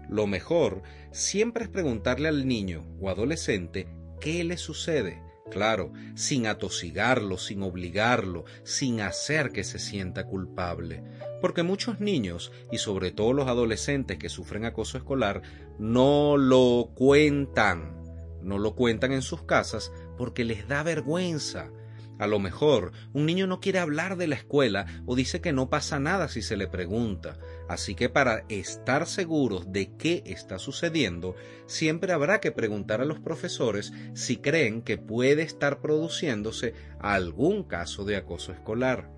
Lo 0.08 0.26
mejor 0.26 0.82
siempre 1.10 1.64
es 1.64 1.70
preguntarle 1.70 2.28
al 2.28 2.46
niño 2.46 2.86
o 3.00 3.08
adolescente 3.10 3.88
qué 4.20 4.44
le 4.44 4.56
sucede, 4.56 5.20
Claro, 5.50 5.92
sin 6.14 6.46
atosigarlo, 6.46 7.36
sin 7.38 7.62
obligarlo, 7.62 8.44
sin 8.62 9.00
hacer 9.00 9.50
que 9.50 9.62
se 9.62 9.78
sienta 9.78 10.26
culpable. 10.26 11.04
Porque 11.40 11.62
muchos 11.62 12.00
niños, 12.00 12.50
y 12.72 12.78
sobre 12.78 13.10
todo 13.10 13.32
los 13.32 13.48
adolescentes 13.48 14.18
que 14.18 14.28
sufren 14.28 14.64
acoso 14.64 14.96
escolar, 14.96 15.42
no 15.78 16.36
lo 16.36 16.90
cuentan. 16.94 18.02
No 18.42 18.58
lo 18.58 18.74
cuentan 18.74 19.12
en 19.12 19.22
sus 19.22 19.42
casas 19.42 19.92
porque 20.16 20.44
les 20.44 20.68
da 20.68 20.82
vergüenza 20.82 21.70
a 22.18 22.26
lo 22.26 22.38
mejor 22.38 22.92
un 23.12 23.26
niño 23.26 23.46
no 23.46 23.60
quiere 23.60 23.78
hablar 23.78 24.16
de 24.16 24.26
la 24.26 24.36
escuela 24.36 24.86
o 25.06 25.16
dice 25.16 25.40
que 25.40 25.52
no 25.52 25.68
pasa 25.68 25.98
nada 25.98 26.28
si 26.28 26.42
se 26.42 26.56
le 26.56 26.66
pregunta. 26.66 27.38
Así 27.68 27.94
que 27.94 28.08
para 28.08 28.44
estar 28.48 29.06
seguros 29.06 29.72
de 29.72 29.96
qué 29.96 30.22
está 30.26 30.58
sucediendo, 30.58 31.34
siempre 31.66 32.12
habrá 32.12 32.40
que 32.40 32.52
preguntar 32.52 33.00
a 33.00 33.04
los 33.04 33.20
profesores 33.20 33.92
si 34.14 34.36
creen 34.36 34.82
que 34.82 34.98
puede 34.98 35.42
estar 35.42 35.80
produciéndose 35.80 36.74
algún 37.00 37.64
caso 37.64 38.04
de 38.04 38.16
acoso 38.16 38.52
escolar. 38.52 39.10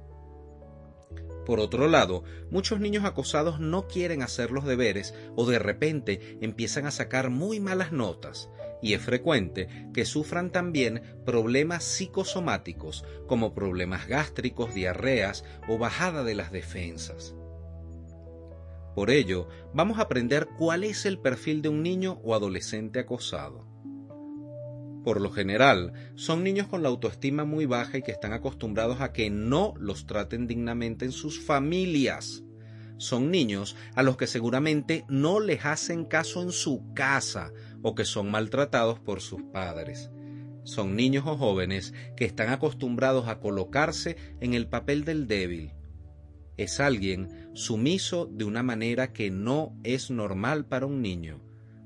Por 1.45 1.61
otro 1.61 1.87
lado, 1.87 2.25
muchos 2.50 2.81
niños 2.81 3.05
acosados 3.05 3.61
no 3.61 3.87
quieren 3.87 4.23
hacer 4.23 4.50
los 4.50 4.65
deberes 4.65 5.15
o 5.37 5.47
de 5.47 5.61
repente 5.61 6.38
empiezan 6.41 6.87
a 6.87 6.91
sacar 6.91 7.31
muy 7.31 7.61
malas 7.61 7.93
notas 7.93 8.49
y 8.83 8.95
es 8.95 9.02
frecuente 9.02 9.68
que 9.92 10.04
sufran 10.04 10.50
también 10.50 11.02
problemas 11.25 11.85
psicosomáticos 11.85 13.04
como 13.26 13.54
problemas 13.54 14.06
gástricos, 14.06 14.75
diarreas 14.75 15.45
o 15.68 15.78
bajada 15.78 16.25
de 16.25 16.35
las 16.35 16.52
defensas. 16.52 17.35
Por 18.95 19.11
ello, 19.11 19.49
vamos 19.75 19.99
a 19.99 20.02
aprender 20.02 20.49
cuál 20.56 20.83
es 20.83 21.04
el 21.04 21.18
perfil 21.18 21.61
de 21.61 21.68
un 21.68 21.83
niño 21.83 22.18
o 22.25 22.35
adolescente 22.35 22.99
acosado. 22.99 23.66
Por 25.04 25.21
lo 25.21 25.30
general, 25.30 25.92
son 26.16 26.42
niños 26.42 26.66
con 26.66 26.83
la 26.83 26.88
autoestima 26.88 27.45
muy 27.45 27.66
baja 27.66 27.99
y 27.99 28.02
que 28.02 28.11
están 28.11 28.33
acostumbrados 28.33 29.00
a 29.00 29.12
que 29.12 29.30
no 29.30 29.75
los 29.78 30.06
traten 30.06 30.47
dignamente 30.47 31.04
en 31.04 31.12
sus 31.12 31.38
familias. 31.38 32.42
Son 32.97 33.30
niños 33.30 33.76
a 33.95 34.02
los 34.02 34.16
que 34.16 34.26
seguramente 34.26 35.04
no 35.09 35.40
les 35.40 35.66
hacen 35.66 36.06
caso 36.06 36.42
en 36.42 36.50
su 36.50 36.92
casa 36.95 37.52
o 37.88 37.95
que 37.95 38.05
son 38.05 38.28
maltratados 38.33 38.99
por 38.99 39.21
sus 39.21 39.43
padres. 39.45 40.11
Son 40.64 40.97
niños 40.97 41.23
o 41.25 41.37
jóvenes 41.37 41.95
que 42.16 42.25
están 42.25 42.49
acostumbrados 42.49 43.28
a 43.28 43.38
colocarse 43.38 44.16
en 44.40 44.55
el 44.55 44.66
papel 44.66 45.05
del 45.05 45.28
débil. 45.28 45.73
Es 46.57 46.81
alguien 46.81 47.49
sumiso 47.55 48.26
de 48.26 48.45
una 48.45 48.64
manera 48.64 49.12
que 49.12 49.31
no 49.31 49.73
es 49.85 50.11
normal 50.11 50.66
para 50.66 50.87
un 50.87 51.00
niño. 51.00 51.40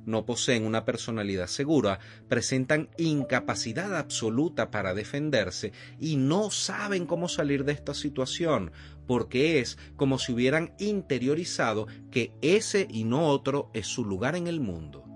No 0.06 0.24
poseen 0.24 0.64
una 0.64 0.86
personalidad 0.86 1.48
segura, 1.48 1.98
presentan 2.28 2.88
incapacidad 2.96 3.94
absoluta 3.94 4.70
para 4.70 4.94
defenderse 4.94 5.72
y 5.98 6.16
no 6.16 6.50
saben 6.50 7.04
cómo 7.04 7.28
salir 7.28 7.66
de 7.66 7.72
esta 7.72 7.92
situación, 7.92 8.72
porque 9.06 9.60
es 9.60 9.76
como 9.96 10.18
si 10.18 10.32
hubieran 10.32 10.72
interiorizado 10.78 11.88
que 12.10 12.32
ese 12.40 12.88
y 12.90 13.04
no 13.04 13.26
otro 13.26 13.70
es 13.74 13.86
su 13.86 14.02
lugar 14.02 14.34
en 14.34 14.46
el 14.46 14.60
mundo 14.60 15.09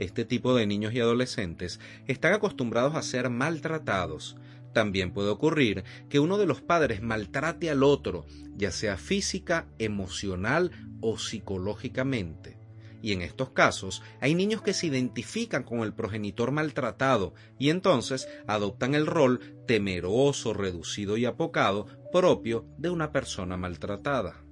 este 0.00 0.24
tipo 0.24 0.54
de 0.54 0.66
niños 0.66 0.92
y 0.94 1.00
adolescentes 1.00 1.78
están 2.06 2.32
acostumbrados 2.32 2.94
a 2.94 3.02
ser 3.02 3.30
maltratados. 3.30 4.36
También 4.72 5.12
puede 5.12 5.28
ocurrir 5.28 5.84
que 6.08 6.20
uno 6.20 6.38
de 6.38 6.46
los 6.46 6.62
padres 6.62 7.02
maltrate 7.02 7.70
al 7.70 7.82
otro, 7.82 8.24
ya 8.56 8.70
sea 8.70 8.96
física, 8.96 9.66
emocional 9.78 10.70
o 11.00 11.18
psicológicamente. 11.18 12.58
Y 13.02 13.12
en 13.12 13.22
estos 13.22 13.50
casos 13.50 14.02
hay 14.20 14.34
niños 14.34 14.62
que 14.62 14.74
se 14.74 14.86
identifican 14.86 15.64
con 15.64 15.80
el 15.80 15.92
progenitor 15.92 16.50
maltratado 16.50 17.34
y 17.58 17.70
entonces 17.70 18.28
adoptan 18.46 18.94
el 18.94 19.06
rol 19.06 19.40
temeroso, 19.66 20.54
reducido 20.54 21.16
y 21.16 21.24
apocado 21.24 21.86
propio 22.12 22.66
de 22.78 22.90
una 22.90 23.12
persona 23.12 23.56
maltratada. 23.56 24.44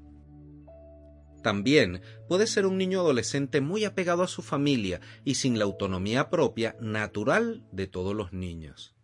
También 1.42 2.02
puede 2.28 2.46
ser 2.46 2.66
un 2.66 2.78
niño 2.78 3.00
adolescente 3.00 3.60
muy 3.60 3.84
apegado 3.84 4.22
a 4.22 4.28
su 4.28 4.42
familia 4.42 5.00
y 5.24 5.34
sin 5.34 5.58
la 5.58 5.64
autonomía 5.64 6.30
propia 6.30 6.76
natural 6.80 7.64
de 7.72 7.86
todos 7.86 8.14
los 8.14 8.32
niños. 8.32 8.96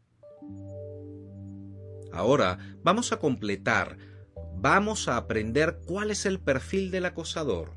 Ahora 2.13 2.77
vamos 2.83 3.13
a 3.13 3.19
completar, 3.19 3.99
vamos 4.57 5.09
a 5.09 5.17
aprender 5.17 5.81
cuál 5.87 6.11
es 6.11 6.27
el 6.27 6.41
perfil 6.41 6.91
del 6.91 7.07
acosador. 7.07 7.77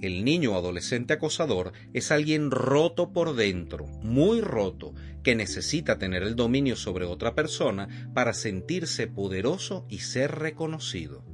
El 0.00 0.24
niño 0.24 0.54
adolescente 0.54 1.12
acosador 1.12 1.72
es 1.92 2.10
alguien 2.10 2.50
roto 2.50 3.12
por 3.12 3.36
dentro, 3.36 3.86
muy 4.02 4.40
roto, 4.40 4.94
que 5.22 5.34
necesita 5.34 5.98
tener 5.98 6.22
el 6.22 6.36
dominio 6.36 6.74
sobre 6.74 7.04
otra 7.04 7.34
persona 7.34 8.10
para 8.14 8.32
sentirse 8.32 9.08
poderoso 9.08 9.84
y 9.90 9.98
ser 9.98 10.38
reconocido 10.38 11.29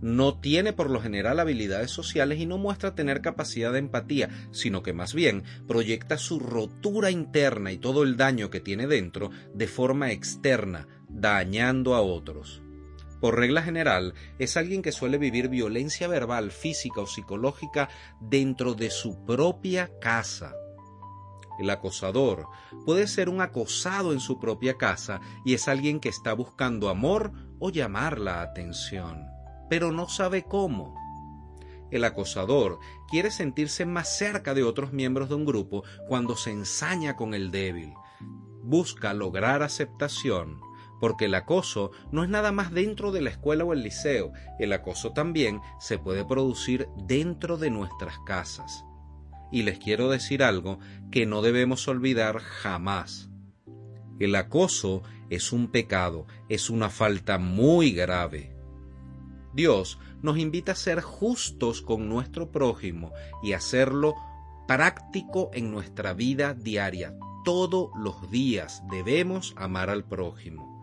no 0.00 0.38
tiene 0.38 0.72
por 0.72 0.90
lo 0.90 1.00
general 1.00 1.40
habilidades 1.40 1.90
sociales 1.90 2.38
y 2.40 2.46
no 2.46 2.58
muestra 2.58 2.94
tener 2.94 3.20
capacidad 3.20 3.72
de 3.72 3.78
empatía, 3.78 4.30
sino 4.50 4.82
que 4.82 4.92
más 4.92 5.14
bien 5.14 5.44
proyecta 5.66 6.18
su 6.18 6.38
rotura 6.38 7.10
interna 7.10 7.72
y 7.72 7.78
todo 7.78 8.02
el 8.02 8.16
daño 8.16 8.50
que 8.50 8.60
tiene 8.60 8.86
dentro 8.86 9.30
de 9.54 9.66
forma 9.66 10.10
externa, 10.10 10.88
dañando 11.08 11.94
a 11.94 12.00
otros. 12.00 12.62
Por 13.20 13.36
regla 13.36 13.62
general, 13.62 14.14
es 14.38 14.56
alguien 14.56 14.80
que 14.80 14.92
suele 14.92 15.18
vivir 15.18 15.48
violencia 15.48 16.08
verbal, 16.08 16.50
física 16.50 17.02
o 17.02 17.06
psicológica 17.06 17.90
dentro 18.18 18.74
de 18.74 18.90
su 18.90 19.24
propia 19.26 19.90
casa. 20.00 20.54
El 21.60 21.68
acosador 21.68 22.46
puede 22.86 23.06
ser 23.06 23.28
un 23.28 23.42
acosado 23.42 24.14
en 24.14 24.20
su 24.20 24.40
propia 24.40 24.78
casa 24.78 25.20
y 25.44 25.52
es 25.52 25.68
alguien 25.68 26.00
que 26.00 26.08
está 26.08 26.32
buscando 26.32 26.88
amor 26.88 27.32
o 27.58 27.68
llamar 27.68 28.18
la 28.18 28.40
atención, 28.40 29.29
pero 29.70 29.92
no 29.92 30.08
sabe 30.08 30.42
cómo. 30.42 30.94
El 31.90 32.04
acosador 32.04 32.78
quiere 33.08 33.30
sentirse 33.30 33.86
más 33.86 34.08
cerca 34.08 34.52
de 34.52 34.62
otros 34.62 34.92
miembros 34.92 35.28
de 35.28 35.36
un 35.36 35.46
grupo 35.46 35.84
cuando 36.06 36.36
se 36.36 36.50
ensaña 36.50 37.16
con 37.16 37.32
el 37.32 37.50
débil. 37.50 37.94
Busca 38.62 39.14
lograr 39.14 39.62
aceptación, 39.62 40.60
porque 41.00 41.24
el 41.24 41.34
acoso 41.34 41.92
no 42.12 42.22
es 42.22 42.28
nada 42.28 42.52
más 42.52 42.72
dentro 42.72 43.10
de 43.10 43.22
la 43.22 43.30
escuela 43.30 43.64
o 43.64 43.72
el 43.72 43.82
liceo, 43.82 44.32
el 44.58 44.72
acoso 44.72 45.12
también 45.12 45.60
se 45.80 45.98
puede 45.98 46.24
producir 46.24 46.88
dentro 47.06 47.56
de 47.56 47.70
nuestras 47.70 48.18
casas. 48.26 48.84
Y 49.50 49.62
les 49.62 49.78
quiero 49.78 50.10
decir 50.10 50.42
algo 50.42 50.78
que 51.10 51.26
no 51.26 51.42
debemos 51.42 51.88
olvidar 51.88 52.38
jamás. 52.38 53.30
El 54.20 54.34
acoso 54.34 55.02
es 55.30 55.52
un 55.52 55.68
pecado, 55.68 56.26
es 56.48 56.70
una 56.70 56.90
falta 56.90 57.38
muy 57.38 57.92
grave. 57.92 58.59
Dios 59.52 59.98
nos 60.22 60.38
invita 60.38 60.72
a 60.72 60.76
ser 60.76 61.00
justos 61.00 61.82
con 61.82 62.08
nuestro 62.08 62.50
prójimo 62.50 63.12
y 63.42 63.52
hacerlo 63.52 64.14
práctico 64.68 65.50
en 65.52 65.70
nuestra 65.70 66.14
vida 66.14 66.54
diaria. 66.54 67.16
Todos 67.44 67.90
los 67.96 68.30
días 68.30 68.82
debemos 68.90 69.54
amar 69.56 69.90
al 69.90 70.04
prójimo. 70.04 70.80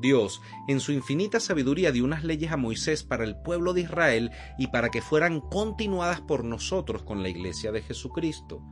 Dios, 0.00 0.40
en 0.66 0.80
su 0.80 0.92
infinita 0.92 1.40
sabiduría, 1.40 1.92
dio 1.92 2.04
unas 2.04 2.24
leyes 2.24 2.52
a 2.52 2.56
Moisés 2.56 3.04
para 3.04 3.24
el 3.24 3.36
pueblo 3.36 3.74
de 3.74 3.82
Israel 3.82 4.30
y 4.56 4.68
para 4.68 4.88
que 4.88 5.02
fueran 5.02 5.40
continuadas 5.40 6.22
por 6.22 6.44
nosotros 6.44 7.02
con 7.02 7.22
la 7.22 7.28
iglesia 7.28 7.70
de 7.70 7.82
Jesucristo. 7.82 8.62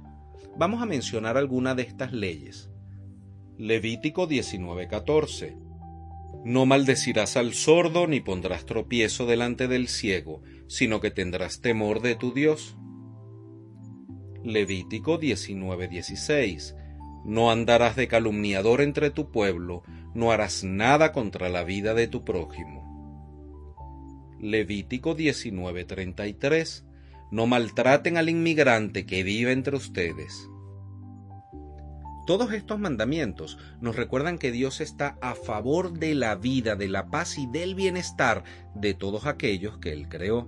Vamos 0.57 0.81
a 0.81 0.87
mencionar 0.87 1.37
alguna 1.37 1.75
de 1.75 1.83
estas 1.83 2.13
leyes. 2.13 2.71
Levítico 3.59 4.27
19:14. 4.27 5.68
No 6.45 6.67
maldecirás 6.67 7.37
al 7.37 7.55
sordo 7.55 8.07
ni 8.07 8.21
pondrás 8.21 8.65
tropiezo 8.65 9.27
delante 9.27 9.69
del 9.69 9.89
ciego, 9.89 10.43
sino 10.67 11.01
que 11.01 11.11
tendrás 11.11 11.61
temor 11.61 12.01
de 12.01 12.15
tu 12.15 12.33
Dios. 12.33 12.77
Levítico 14.45 15.19
19:16. 15.19 16.75
No 17.25 17.51
andarás 17.51 17.97
de 17.97 18.09
calumniador 18.09 18.81
entre 18.81 19.11
tu 19.11 19.31
pueblo, 19.31 19.83
no 20.15 20.31
harás 20.31 20.65
nada 20.65 21.13
contra 21.13 21.49
la 21.49 21.65
vida 21.65 21.95
de 21.95 22.09
tu 22.09 22.25
prójimo. 22.25 22.79
Levítico 24.41 25.17
19:33 25.17 26.85
No 27.31 27.47
maltraten 27.47 28.17
al 28.17 28.29
inmigrante 28.29 29.05
que 29.05 29.23
vive 29.23 29.53
entre 29.53 29.77
ustedes. 29.77 30.49
Todos 32.29 32.53
estos 32.53 32.79
mandamientos 32.79 33.57
nos 33.81 33.97
recuerdan 33.97 34.37
que 34.37 34.53
Dios 34.53 34.83
está 34.83 35.17
a 35.23 35.35
favor 35.35 35.95
de 35.95 36.15
la 36.15 36.35
vida, 36.35 36.77
de 36.77 36.87
la 36.87 37.09
paz 37.09 37.39
y 37.39 37.47
del 37.47 37.75
bienestar 37.75 38.45
de 38.75 38.93
todos 38.93 39.25
aquellos 39.25 39.79
que 39.79 39.95
Él 39.95 40.11
creó. 40.11 40.47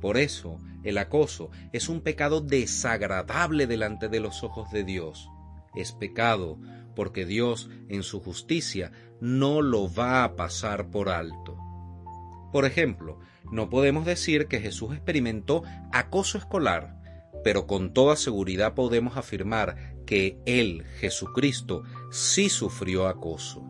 Por 0.00 0.16
eso, 0.16 0.60
el 0.84 0.96
acoso 0.98 1.50
es 1.72 1.88
un 1.88 2.02
pecado 2.02 2.40
desagradable 2.40 3.66
delante 3.66 4.08
de 4.08 4.20
los 4.20 4.44
ojos 4.44 4.70
de 4.70 4.84
Dios. 4.84 5.28
Es 5.74 5.90
pecado 5.90 6.60
porque 6.94 7.26
Dios 7.26 7.68
en 7.88 8.04
su 8.04 8.20
justicia 8.20 8.92
no 9.20 9.60
lo 9.60 9.92
va 9.92 10.22
a 10.22 10.36
pasar 10.36 10.88
por 10.88 11.08
alto. 11.08 11.58
Por 12.52 12.64
ejemplo, 12.64 13.18
no 13.50 13.70
podemos 13.70 14.06
decir 14.06 14.46
que 14.46 14.60
Jesús 14.60 14.92
experimentó 14.92 15.64
acoso 15.90 16.38
escolar, 16.38 17.02
pero 17.42 17.66
con 17.66 17.92
toda 17.92 18.14
seguridad 18.14 18.74
podemos 18.74 19.16
afirmar 19.16 19.91
que 20.12 20.36
Él, 20.44 20.84
Jesucristo, 20.98 21.84
sí 22.10 22.50
sufrió 22.50 23.08
acoso. 23.08 23.64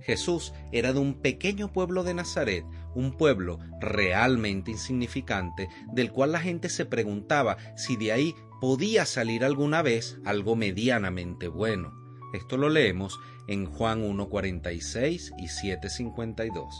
Jesús 0.00 0.54
era 0.72 0.94
de 0.94 1.00
un 1.00 1.20
pequeño 1.20 1.70
pueblo 1.70 2.02
de 2.02 2.14
Nazaret, 2.14 2.64
un 2.94 3.12
pueblo 3.12 3.58
realmente 3.78 4.70
insignificante, 4.70 5.68
del 5.92 6.12
cual 6.12 6.32
la 6.32 6.40
gente 6.40 6.70
se 6.70 6.86
preguntaba 6.86 7.58
si 7.76 7.98
de 7.98 8.12
ahí 8.12 8.34
podía 8.58 9.04
salir 9.04 9.44
alguna 9.44 9.82
vez 9.82 10.18
algo 10.24 10.56
medianamente 10.56 11.46
bueno. 11.46 11.92
Esto 12.32 12.56
lo 12.56 12.70
leemos 12.70 13.20
en 13.48 13.66
Juan 13.66 14.02
1.46 14.02 15.34
y 15.36 15.48
7.52. 15.48 16.70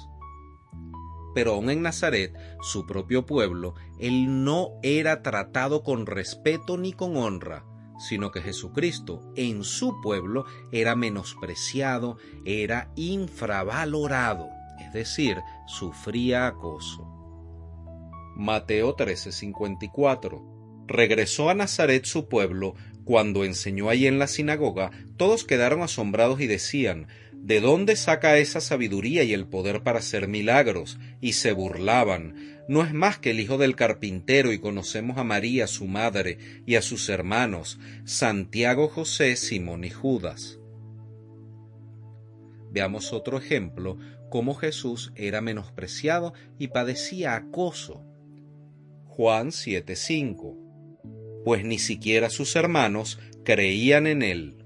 Pero 1.35 1.53
aún 1.53 1.69
en 1.69 1.83
Nazaret, 1.83 2.35
su 2.63 2.87
propio 2.87 3.27
pueblo, 3.27 3.75
él 3.99 4.43
no 4.43 4.71
era 4.83 5.21
tratado 5.21 5.83
con 5.83 6.07
respeto 6.07 6.79
ni 6.79 6.95
con 6.95 7.19
honra, 7.19 7.67
sino 8.03 8.33
que 8.33 8.43
Jesucristo 8.43 9.23
en 9.37 9.65
su 9.65 10.01
pueblo 10.01 10.45
era 10.73 10.97
menospreciado, 10.97 12.19
era 12.45 12.91
infravalorado, 12.97 14.49
es 14.81 14.93
decir, 14.93 15.39
sufría 15.67 16.49
acoso. 16.49 17.09
Mateo 18.37 18.97
13:54 18.97 20.53
regresó 20.87 21.49
a 21.49 21.55
Nazaret 21.55 22.05
su 22.05 22.29
pueblo, 22.29 22.75
cuando 23.05 23.45
enseñó 23.45 23.89
allí 23.89 24.07
en 24.07 24.19
la 24.19 24.27
sinagoga, 24.27 24.91
todos 25.17 25.45
quedaron 25.45 25.83
asombrados 25.83 26.41
y 26.41 26.47
decían, 26.47 27.09
¿De 27.43 27.61
dónde 27.61 27.97
saca 27.97 28.39
esa 28.39 28.61
sabiduría 28.61 29.25
y 29.25 29.35
el 29.35 29.47
poder 29.47 29.83
para 29.83 29.99
hacer 29.99 30.29
milagros? 30.29 30.99
Y 31.21 31.33
se 31.33 31.53
burlaban. 31.53 32.63
No 32.69 32.85
es 32.85 32.95
más 32.95 33.19
que 33.19 33.33
el 33.33 33.41
hijo 33.41 33.59
del 33.59 33.75
carpintero 33.75 34.53
y 34.53 34.61
conocemos 34.61 35.19
a 35.19 35.25
María, 35.25 35.67
su 35.67 35.87
madre, 35.87 36.39
y 36.67 36.77
a 36.77 36.83
sus 36.83 37.09
hermanos, 37.09 37.81
Santiago, 38.05 38.89
José, 38.89 39.35
Simón 39.35 39.85
y 39.85 39.91
Judas. 39.91 40.61
Veamos 42.71 43.13
otro 43.13 43.39
ejemplo, 43.39 43.99
cómo 44.31 44.55
Jesús 44.55 45.13
era 45.17 45.41
menospreciado 45.41 46.33
y 46.59 46.69
padecía 46.69 47.35
acoso. 47.35 48.05
Juan 49.05 49.49
7:5 49.49 50.63
pues 51.45 51.65
ni 51.65 51.79
siquiera 51.79 52.31
sus 52.31 52.55
hermanos 52.57 53.19
creían 53.45 54.07
en 54.07 54.23
él. 54.23 54.62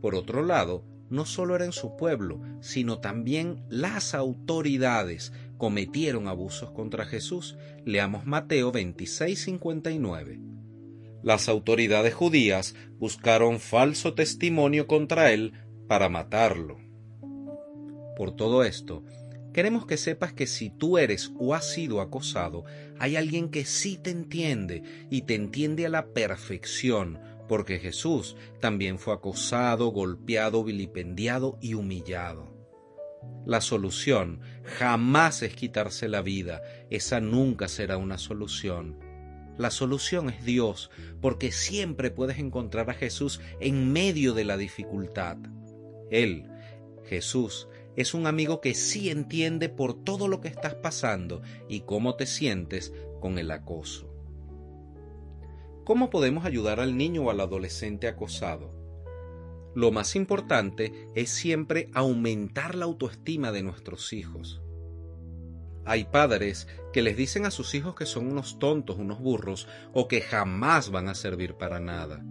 Por 0.00 0.14
otro 0.14 0.42
lado, 0.42 0.84
no 1.10 1.24
solo 1.24 1.56
era 1.56 1.64
en 1.64 1.72
su 1.72 1.96
pueblo, 1.96 2.40
sino 2.60 2.98
también 2.98 3.64
las 3.68 4.14
autoridades 4.14 5.32
cometieron 5.56 6.28
abusos 6.28 6.70
contra 6.70 7.04
Jesús. 7.04 7.56
Leamos 7.84 8.26
Mateo 8.26 8.72
26:59. 8.72 10.40
Las 11.22 11.48
autoridades 11.48 12.14
judías 12.14 12.74
buscaron 12.98 13.58
falso 13.58 14.14
testimonio 14.14 14.86
contra 14.86 15.32
él 15.32 15.52
para 15.88 16.08
matarlo. 16.08 16.78
Por 18.16 18.36
todo 18.36 18.62
esto, 18.62 19.02
Queremos 19.52 19.86
que 19.86 19.96
sepas 19.96 20.32
que 20.32 20.46
si 20.46 20.70
tú 20.70 20.98
eres 20.98 21.32
o 21.36 21.54
has 21.54 21.72
sido 21.72 22.00
acosado, 22.00 22.64
hay 22.98 23.16
alguien 23.16 23.48
que 23.48 23.64
sí 23.64 23.96
te 23.96 24.10
entiende 24.10 24.82
y 25.10 25.22
te 25.22 25.34
entiende 25.34 25.86
a 25.86 25.88
la 25.88 26.12
perfección, 26.12 27.18
porque 27.48 27.78
Jesús 27.78 28.36
también 28.60 28.98
fue 28.98 29.14
acosado, 29.14 29.88
golpeado, 29.88 30.62
vilipendiado 30.62 31.58
y 31.60 31.74
humillado. 31.74 32.56
La 33.46 33.60
solución 33.60 34.40
jamás 34.62 35.42
es 35.42 35.54
quitarse 35.54 36.08
la 36.08 36.22
vida, 36.22 36.62
esa 36.90 37.20
nunca 37.20 37.68
será 37.68 37.96
una 37.96 38.18
solución. 38.18 38.98
La 39.56 39.70
solución 39.70 40.30
es 40.30 40.44
Dios, 40.44 40.90
porque 41.20 41.50
siempre 41.50 42.10
puedes 42.10 42.38
encontrar 42.38 42.90
a 42.90 42.94
Jesús 42.94 43.40
en 43.58 43.92
medio 43.92 44.34
de 44.34 44.44
la 44.44 44.56
dificultad. 44.56 45.38
Él, 46.10 46.48
Jesús, 47.06 47.68
es 47.96 48.14
un 48.14 48.28
amigo 48.28 48.60
que 48.60 48.74
sí 48.74 49.10
entiende 49.10 49.68
por 49.68 50.04
todo 50.04 50.28
lo 50.28 50.40
que 50.40 50.48
estás 50.48 50.76
pasando 50.76 51.42
y 51.68 51.80
cómo 51.80 52.14
te 52.14 52.26
sientes 52.26 52.92
con 53.20 53.38
el 53.38 53.50
acoso. 53.50 54.17
¿Cómo 55.88 56.10
podemos 56.10 56.44
ayudar 56.44 56.80
al 56.80 56.98
niño 56.98 57.22
o 57.22 57.30
al 57.30 57.40
adolescente 57.40 58.08
acosado? 58.08 58.74
Lo 59.74 59.90
más 59.90 60.16
importante 60.16 60.92
es 61.14 61.30
siempre 61.30 61.88
aumentar 61.94 62.74
la 62.74 62.84
autoestima 62.84 63.52
de 63.52 63.62
nuestros 63.62 64.12
hijos. 64.12 64.60
Hay 65.86 66.04
padres 66.04 66.68
que 66.92 67.00
les 67.00 67.16
dicen 67.16 67.46
a 67.46 67.50
sus 67.50 67.74
hijos 67.74 67.94
que 67.94 68.04
son 68.04 68.30
unos 68.30 68.58
tontos, 68.58 68.98
unos 68.98 69.18
burros, 69.18 69.66
o 69.94 70.08
que 70.08 70.20
jamás 70.20 70.90
van 70.90 71.08
a 71.08 71.14
servir 71.14 71.54
para 71.54 71.80
nada. 71.80 72.22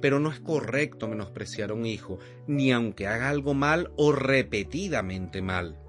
Pero 0.00 0.20
no 0.20 0.30
es 0.30 0.38
correcto 0.38 1.08
menospreciar 1.08 1.72
a 1.72 1.74
un 1.74 1.86
hijo, 1.86 2.20
ni 2.46 2.70
aunque 2.70 3.08
haga 3.08 3.28
algo 3.28 3.54
mal 3.54 3.92
o 3.96 4.12
repetidamente 4.12 5.42
mal. 5.42 5.80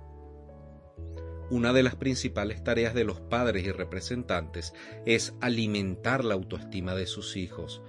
Una 1.52 1.74
de 1.74 1.84
las 1.84 1.96
principales 1.96 2.64
tareas 2.64 2.94
de 2.94 3.04
los 3.04 3.20
padres 3.20 3.66
y 3.66 3.72
representantes 3.72 4.74
es 5.06 5.34
alimentar 5.42 6.24
la 6.24 6.34
autoestima 6.34 6.96
de 6.96 7.06
sus 7.06 7.36
hijos. 7.36 7.82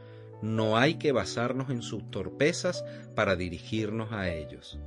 No 0.42 0.76
hay 0.76 0.96
que 0.96 1.12
basarnos 1.12 1.70
en 1.70 1.80
sus 1.80 2.10
torpezas 2.10 2.84
para 3.14 3.36
dirigirnos 3.36 4.10
a 4.10 4.30
ellos. 4.30 4.80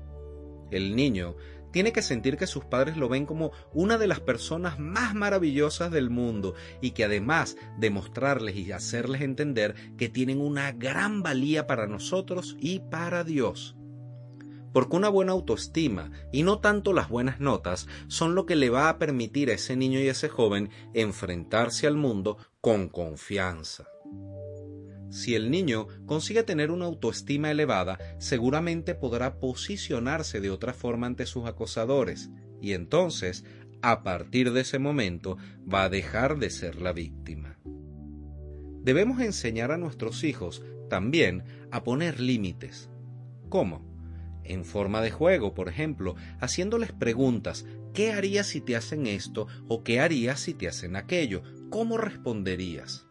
El 0.71 0.97
niño 0.97 1.38
tiene 1.71 1.93
que 1.93 2.01
sentir 2.01 2.35
que 2.35 2.47
sus 2.47 2.65
padres 2.65 2.97
lo 2.97 3.07
ven 3.07 3.25
como 3.25 3.51
una 3.73 3.97
de 3.97 4.07
las 4.07 4.19
personas 4.19 4.77
más 4.77 5.15
maravillosas 5.15 5.89
del 5.89 6.09
mundo 6.09 6.53
y 6.81 6.91
que 6.91 7.05
además 7.05 7.55
demostrarles 7.77 8.57
y 8.57 8.73
hacerles 8.73 9.21
entender 9.21 9.75
que 9.97 10.09
tienen 10.09 10.41
una 10.41 10.73
gran 10.73 11.23
valía 11.23 11.65
para 11.65 11.88
nosotros 11.88 12.57
y 12.59 12.79
para 12.79 13.23
Dios. 13.23 13.77
Porque 14.75 14.97
una 14.97 15.07
buena 15.07 15.31
autoestima 15.31 16.11
y 16.33 16.43
no 16.43 16.59
tanto 16.59 16.91
las 16.91 17.07
buenas 17.07 17.39
notas 17.39 17.88
son 18.09 18.35
lo 18.35 18.45
que 18.45 18.57
le 18.57 18.69
va 18.69 18.89
a 18.89 18.97
permitir 18.97 19.49
a 19.49 19.53
ese 19.53 19.77
niño 19.77 20.01
y 20.01 20.09
a 20.09 20.11
ese 20.11 20.27
joven 20.27 20.69
enfrentarse 20.93 21.88
al 21.88 21.95
mundo 21.95 22.38
con 22.59 22.89
confianza. 22.89 23.88
Si 25.09 25.33
el 25.33 25.49
niño 25.49 25.88
consigue 26.05 26.43
tener 26.43 26.71
una 26.71 26.88
autoestima 26.88 27.51
elevada, 27.51 27.97
seguramente 28.19 28.95
podrá 28.95 29.39
posicionarse 29.39 30.41
de 30.41 30.49
otra 30.49 30.73
forma 30.73 31.07
ante 31.07 31.25
sus 31.25 31.45
acosadores, 31.45 32.29
y 32.61 32.73
entonces, 32.73 33.45
a 33.81 34.03
partir 34.03 34.51
de 34.51 34.59
ese 34.59 34.77
momento, 34.77 35.38
va 35.73 35.85
a 35.85 35.89
dejar 35.89 36.38
de 36.38 36.49
ser 36.49 36.81
la 36.81 36.91
víctima. 36.91 37.57
Debemos 38.83 39.21
enseñar 39.21 39.71
a 39.71 39.77
nuestros 39.77 40.25
hijos 40.25 40.63
también 40.89 41.45
a 41.71 41.85
poner 41.85 42.19
límites. 42.19 42.89
¿Cómo? 43.47 43.94
En 44.45 44.63
forma 44.63 45.01
de 45.01 45.12
juego, 45.12 45.53
por 45.53 45.69
ejemplo, 45.69 46.15
haciéndoles 46.39 46.91
preguntas, 46.91 47.65
¿qué 47.93 48.13
harías 48.13 48.47
si 48.47 48.62
te 48.62 48.75
hacen 48.75 49.08
esto? 49.08 49.47
o 49.67 49.84
¿qué 49.84 49.99
harías 49.99 50.39
si 50.39 50.53
te 50.53 50.67
hacen 50.67 50.95
aquello? 50.95 51.41
¿Cómo 51.69 51.97
responderías? 51.97 53.08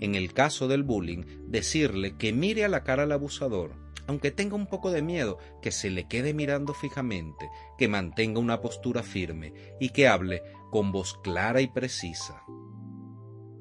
en 0.00 0.14
el 0.14 0.32
caso 0.32 0.68
del 0.68 0.82
bullying, 0.82 1.24
decirle 1.46 2.16
que 2.16 2.32
mire 2.32 2.64
a 2.64 2.68
la 2.68 2.84
cara 2.84 3.04
al 3.04 3.12
abusador, 3.12 3.74
aunque 4.06 4.30
tenga 4.30 4.54
un 4.54 4.66
poco 4.66 4.90
de 4.90 5.02
miedo, 5.02 5.38
que 5.62 5.70
se 5.70 5.90
le 5.90 6.06
quede 6.08 6.34
mirando 6.34 6.74
fijamente, 6.74 7.48
que 7.78 7.88
mantenga 7.88 8.38
una 8.38 8.60
postura 8.60 9.02
firme 9.02 9.54
y 9.80 9.90
que 9.90 10.06
hable 10.06 10.42
con 10.70 10.92
voz 10.92 11.18
clara 11.22 11.60
y 11.60 11.68
precisa. 11.68 12.42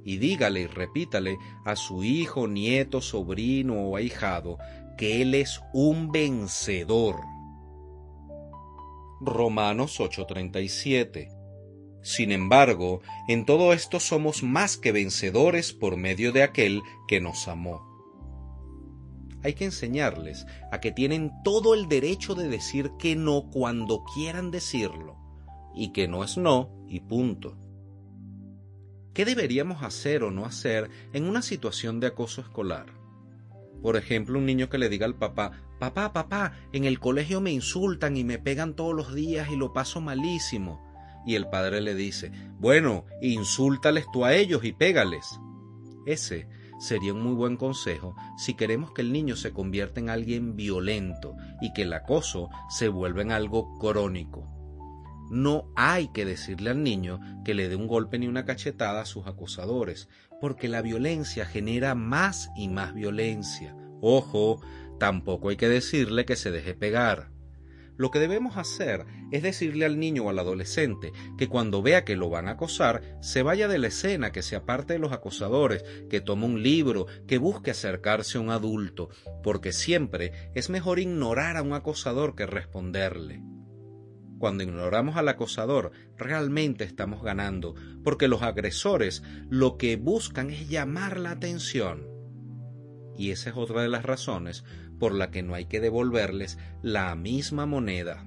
Y 0.05 0.17
dígale 0.17 0.61
y 0.61 0.67
repítale 0.67 1.37
a 1.63 1.77
su 1.77 2.03
hijo, 2.03 2.47
nieto, 2.49 2.99
sobrino 2.99 3.75
o 3.75 3.95
ahijado 3.95 4.57
que 4.97 5.21
él 5.21 5.35
es 5.35 5.61
un 5.73 6.11
vencedor. 6.11 7.17
Romanos 9.21 9.99
8:37 9.99 11.43
sin 12.03 12.33
embargo, 12.33 13.01
en 13.29 13.45
todo 13.45 13.71
esto 13.71 13.99
somos 14.01 14.43
más 14.43 14.75
que 14.75 14.91
vencedores 14.91 15.71
por 15.71 15.95
medio 15.95 16.33
de 16.33 16.43
aquel 16.43 16.81
que 17.07 17.21
nos 17.21 17.47
amó. 17.47 17.81
Hay 19.41 19.53
que 19.53 19.65
enseñarles 19.65 20.45
a 20.71 20.81
que 20.81 20.91
tienen 20.91 21.31
todo 21.45 21.73
el 21.73 21.87
derecho 21.87 22.35
de 22.35 22.49
decir 22.49 22.91
que 22.99 23.15
no 23.15 23.49
cuando 23.49 24.03
quieran 24.13 24.51
decirlo, 24.51 25.17
y 25.73 25.93
que 25.93 26.09
no 26.09 26.25
es 26.25 26.37
no 26.37 26.85
y 26.89 26.99
punto. 26.99 27.57
¿Qué 29.13 29.23
deberíamos 29.23 29.81
hacer 29.81 30.23
o 30.23 30.31
no 30.31 30.45
hacer 30.45 30.89
en 31.13 31.25
una 31.25 31.41
situación 31.41 32.01
de 32.01 32.07
acoso 32.07 32.41
escolar? 32.41 33.02
Por 33.83 33.97
ejemplo, 33.97 34.39
un 34.39 34.47
niño 34.47 34.67
que 34.67 34.79
le 34.79 34.89
diga 34.89 35.05
al 35.05 35.15
papá, 35.15 35.51
papá, 35.79 36.11
papá, 36.11 36.53
en 36.71 36.85
el 36.85 36.99
colegio 36.99 37.39
me 37.39 37.51
insultan 37.51 38.17
y 38.17 38.23
me 38.23 38.39
pegan 38.39 38.75
todos 38.75 38.95
los 38.95 39.13
días 39.13 39.51
y 39.51 39.55
lo 39.55 39.73
paso 39.73 40.01
malísimo 40.01 40.91
y 41.25 41.35
el 41.35 41.47
padre 41.47 41.81
le 41.81 41.95
dice, 41.95 42.31
bueno, 42.59 43.05
insúltales 43.21 44.05
tú 44.11 44.25
a 44.25 44.33
ellos 44.33 44.63
y 44.63 44.73
pégales. 44.73 45.39
Ese 46.05 46.47
sería 46.79 47.13
un 47.13 47.21
muy 47.21 47.33
buen 47.33 47.55
consejo 47.55 48.15
si 48.37 48.55
queremos 48.55 48.91
que 48.91 49.01
el 49.01 49.13
niño 49.13 49.35
se 49.35 49.53
convierta 49.53 49.99
en 49.99 50.09
alguien 50.09 50.55
violento 50.55 51.35
y 51.61 51.71
que 51.73 51.83
el 51.83 51.93
acoso 51.93 52.49
se 52.69 52.89
vuelva 52.89 53.21
en 53.21 53.31
algo 53.31 53.77
crónico. 53.79 54.49
No 55.31 55.71
hay 55.75 56.09
que 56.09 56.25
decirle 56.25 56.69
al 56.69 56.83
niño 56.83 57.19
que 57.45 57.53
le 57.53 57.69
dé 57.69 57.75
un 57.75 57.87
golpe 57.87 58.19
ni 58.19 58.27
una 58.27 58.45
cachetada 58.45 59.01
a 59.01 59.05
sus 59.05 59.25
acosadores, 59.25 60.09
porque 60.43 60.67
la 60.67 60.81
violencia 60.81 61.45
genera 61.45 61.95
más 61.95 62.49
y 62.53 62.67
más 62.67 62.93
violencia. 62.93 63.77
Ojo, 64.01 64.61
tampoco 64.99 65.47
hay 65.47 65.55
que 65.55 65.69
decirle 65.69 66.25
que 66.25 66.35
se 66.35 66.51
deje 66.51 66.73
pegar. 66.73 67.29
Lo 67.95 68.11
que 68.11 68.19
debemos 68.19 68.57
hacer 68.57 69.05
es 69.31 69.41
decirle 69.41 69.85
al 69.85 69.97
niño 70.01 70.25
o 70.25 70.29
al 70.29 70.39
adolescente 70.39 71.13
que 71.37 71.47
cuando 71.47 71.81
vea 71.81 72.03
que 72.03 72.17
lo 72.17 72.29
van 72.29 72.49
a 72.49 72.51
acosar, 72.51 73.17
se 73.21 73.41
vaya 73.41 73.69
de 73.69 73.77
la 73.77 73.87
escena, 73.87 74.33
que 74.33 74.41
se 74.41 74.57
aparte 74.57 74.91
de 74.91 74.99
los 74.99 75.13
acosadores, 75.13 75.85
que 76.09 76.19
tome 76.19 76.43
un 76.43 76.61
libro, 76.61 77.05
que 77.25 77.37
busque 77.37 77.71
acercarse 77.71 78.37
a 78.37 78.41
un 78.41 78.49
adulto, 78.49 79.07
porque 79.43 79.71
siempre 79.71 80.51
es 80.55 80.69
mejor 80.69 80.99
ignorar 80.99 81.55
a 81.55 81.61
un 81.61 81.71
acosador 81.71 82.35
que 82.35 82.47
responderle. 82.47 83.41
Cuando 84.43 84.63
ignoramos 84.63 85.15
al 85.15 85.29
acosador, 85.29 85.93
realmente 86.17 86.83
estamos 86.83 87.23
ganando, 87.23 87.75
porque 88.03 88.27
los 88.27 88.41
agresores 88.41 89.23
lo 89.49 89.77
que 89.77 89.95
buscan 89.95 90.49
es 90.49 90.67
llamar 90.67 91.17
la 91.17 91.31
atención. 91.31 92.09
Y 93.17 93.31
esa 93.31 93.51
es 93.51 93.55
otra 93.55 93.83
de 93.83 93.87
las 93.87 94.03
razones 94.03 94.65
por 94.99 95.15
la 95.15 95.31
que 95.31 95.43
no 95.43 95.53
hay 95.55 95.63
que 95.63 95.79
devolverles 95.79 96.57
la 96.81 97.15
misma 97.15 97.65
moneda. 97.65 98.25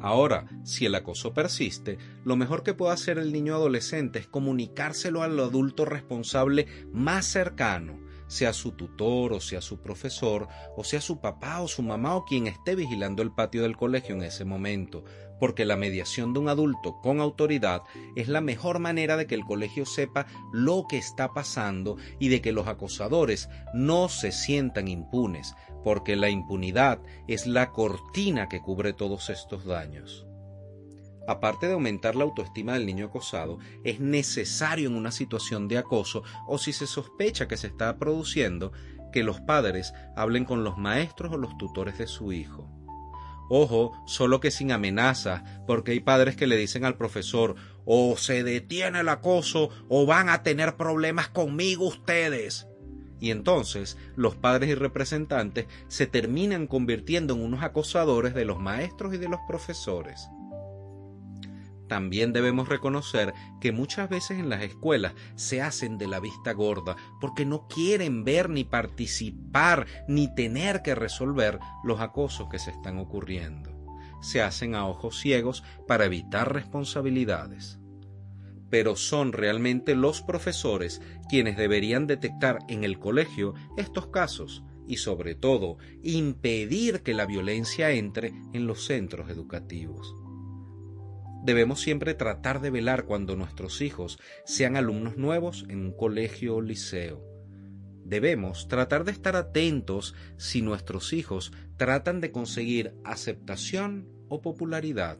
Ahora, 0.00 0.48
si 0.64 0.86
el 0.86 0.96
acoso 0.96 1.32
persiste, 1.32 1.98
lo 2.24 2.34
mejor 2.34 2.64
que 2.64 2.74
puede 2.74 2.94
hacer 2.94 3.18
el 3.18 3.32
niño 3.32 3.54
adolescente 3.54 4.18
es 4.18 4.26
comunicárselo 4.26 5.22
al 5.22 5.38
adulto 5.38 5.84
responsable 5.84 6.66
más 6.92 7.26
cercano, 7.26 8.00
sea 8.32 8.54
su 8.54 8.72
tutor 8.72 9.34
o 9.34 9.40
sea 9.40 9.60
su 9.60 9.82
profesor, 9.82 10.48
o 10.74 10.84
sea 10.84 11.02
su 11.02 11.20
papá 11.20 11.60
o 11.60 11.68
su 11.68 11.82
mamá 11.82 12.16
o 12.16 12.24
quien 12.24 12.46
esté 12.46 12.74
vigilando 12.74 13.22
el 13.22 13.32
patio 13.32 13.62
del 13.62 13.76
colegio 13.76 14.14
en 14.14 14.22
ese 14.22 14.46
momento, 14.46 15.04
porque 15.38 15.66
la 15.66 15.76
mediación 15.76 16.32
de 16.32 16.38
un 16.38 16.48
adulto 16.48 16.98
con 17.02 17.20
autoridad 17.20 17.82
es 18.16 18.28
la 18.28 18.40
mejor 18.40 18.78
manera 18.78 19.18
de 19.18 19.26
que 19.26 19.34
el 19.34 19.44
colegio 19.44 19.84
sepa 19.84 20.26
lo 20.50 20.86
que 20.88 20.96
está 20.96 21.34
pasando 21.34 21.98
y 22.18 22.30
de 22.30 22.40
que 22.40 22.52
los 22.52 22.68
acosadores 22.68 23.50
no 23.74 24.08
se 24.08 24.32
sientan 24.32 24.88
impunes, 24.88 25.54
porque 25.84 26.16
la 26.16 26.30
impunidad 26.30 27.02
es 27.28 27.46
la 27.46 27.70
cortina 27.70 28.48
que 28.48 28.62
cubre 28.62 28.94
todos 28.94 29.28
estos 29.28 29.66
daños. 29.66 30.26
Aparte 31.26 31.68
de 31.68 31.74
aumentar 31.74 32.16
la 32.16 32.24
autoestima 32.24 32.74
del 32.74 32.86
niño 32.86 33.06
acosado, 33.06 33.58
es 33.84 34.00
necesario 34.00 34.88
en 34.88 34.96
una 34.96 35.12
situación 35.12 35.68
de 35.68 35.78
acoso 35.78 36.24
o 36.48 36.58
si 36.58 36.72
se 36.72 36.86
sospecha 36.86 37.46
que 37.46 37.56
se 37.56 37.68
está 37.68 37.96
produciendo, 37.96 38.72
que 39.12 39.22
los 39.22 39.40
padres 39.40 39.92
hablen 40.16 40.44
con 40.44 40.64
los 40.64 40.78
maestros 40.78 41.32
o 41.32 41.36
los 41.36 41.56
tutores 41.58 41.98
de 41.98 42.06
su 42.06 42.32
hijo. 42.32 42.68
Ojo, 43.48 43.92
solo 44.06 44.40
que 44.40 44.50
sin 44.50 44.72
amenaza, 44.72 45.44
porque 45.66 45.92
hay 45.92 46.00
padres 46.00 46.36
que 46.36 46.46
le 46.46 46.56
dicen 46.56 46.84
al 46.84 46.96
profesor 46.96 47.54
o 47.84 48.16
se 48.16 48.42
detiene 48.42 49.00
el 49.00 49.08
acoso 49.08 49.68
o 49.88 50.06
van 50.06 50.28
a 50.28 50.42
tener 50.42 50.76
problemas 50.76 51.28
conmigo 51.28 51.86
ustedes. 51.86 52.66
Y 53.20 53.30
entonces 53.30 53.96
los 54.16 54.34
padres 54.34 54.70
y 54.70 54.74
representantes 54.74 55.66
se 55.86 56.06
terminan 56.06 56.66
convirtiendo 56.66 57.34
en 57.34 57.42
unos 57.42 57.62
acosadores 57.62 58.34
de 58.34 58.44
los 58.44 58.58
maestros 58.58 59.14
y 59.14 59.18
de 59.18 59.28
los 59.28 59.40
profesores 59.46 60.28
también 61.92 62.32
debemos 62.32 62.70
reconocer 62.70 63.34
que 63.60 63.70
muchas 63.70 64.08
veces 64.08 64.38
en 64.38 64.48
las 64.48 64.62
escuelas 64.62 65.12
se 65.34 65.60
hacen 65.60 65.98
de 65.98 66.06
la 66.06 66.20
vista 66.20 66.52
gorda 66.52 66.96
porque 67.20 67.44
no 67.44 67.68
quieren 67.68 68.24
ver 68.24 68.48
ni 68.48 68.64
participar 68.64 69.86
ni 70.08 70.34
tener 70.34 70.80
que 70.80 70.94
resolver 70.94 71.58
los 71.84 72.00
acosos 72.00 72.48
que 72.48 72.58
se 72.58 72.70
están 72.70 72.96
ocurriendo. 72.96 73.78
Se 74.22 74.40
hacen 74.40 74.74
a 74.74 74.86
ojos 74.86 75.20
ciegos 75.20 75.64
para 75.86 76.06
evitar 76.06 76.54
responsabilidades. 76.54 77.78
Pero 78.70 78.96
son 78.96 79.34
realmente 79.34 79.94
los 79.94 80.22
profesores 80.22 81.02
quienes 81.28 81.58
deberían 81.58 82.06
detectar 82.06 82.60
en 82.68 82.84
el 82.84 82.98
colegio 82.98 83.52
estos 83.76 84.06
casos 84.06 84.64
y 84.88 84.96
sobre 84.96 85.34
todo 85.34 85.76
impedir 86.02 87.02
que 87.02 87.12
la 87.12 87.26
violencia 87.26 87.90
entre 87.90 88.32
en 88.54 88.66
los 88.66 88.86
centros 88.86 89.28
educativos. 89.28 90.16
Debemos 91.42 91.80
siempre 91.80 92.14
tratar 92.14 92.60
de 92.60 92.70
velar 92.70 93.04
cuando 93.04 93.34
nuestros 93.34 93.80
hijos 93.80 94.20
sean 94.44 94.76
alumnos 94.76 95.16
nuevos 95.16 95.66
en 95.68 95.80
un 95.80 95.92
colegio 95.92 96.56
o 96.56 96.60
liceo. 96.60 97.20
Debemos 98.04 98.68
tratar 98.68 99.04
de 99.04 99.12
estar 99.12 99.34
atentos 99.34 100.14
si 100.36 100.62
nuestros 100.62 101.12
hijos 101.12 101.52
tratan 101.76 102.20
de 102.20 102.30
conseguir 102.30 102.94
aceptación 103.04 104.08
o 104.28 104.40
popularidad. 104.40 105.18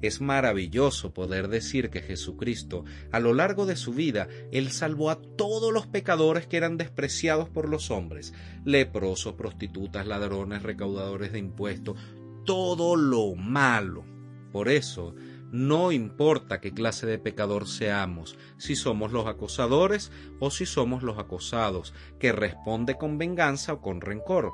Es 0.00 0.20
maravilloso 0.20 1.12
poder 1.12 1.48
decir 1.48 1.90
que 1.90 2.00
Jesucristo, 2.00 2.84
a 3.12 3.20
lo 3.20 3.34
largo 3.34 3.66
de 3.66 3.76
su 3.76 3.92
vida, 3.92 4.28
Él 4.52 4.70
salvó 4.70 5.10
a 5.10 5.20
todos 5.20 5.72
los 5.72 5.86
pecadores 5.86 6.46
que 6.46 6.56
eran 6.56 6.76
despreciados 6.76 7.48
por 7.48 7.68
los 7.68 7.90
hombres, 7.90 8.32
leprosos, 8.64 9.34
prostitutas, 9.34 10.06
ladrones, 10.06 10.62
recaudadores 10.62 11.32
de 11.32 11.38
impuestos, 11.38 11.98
todo 12.44 12.96
lo 12.96 13.34
malo. 13.34 14.15
Por 14.52 14.68
eso, 14.68 15.14
no 15.52 15.92
importa 15.92 16.60
qué 16.60 16.72
clase 16.72 17.06
de 17.06 17.18
pecador 17.18 17.68
seamos, 17.68 18.36
si 18.58 18.74
somos 18.74 19.12
los 19.12 19.26
acosadores 19.26 20.10
o 20.40 20.50
si 20.50 20.66
somos 20.66 21.02
los 21.02 21.18
acosados, 21.18 21.94
que 22.18 22.32
responde 22.32 22.96
con 22.96 23.16
venganza 23.18 23.74
o 23.74 23.80
con 23.80 24.00
rencor, 24.00 24.52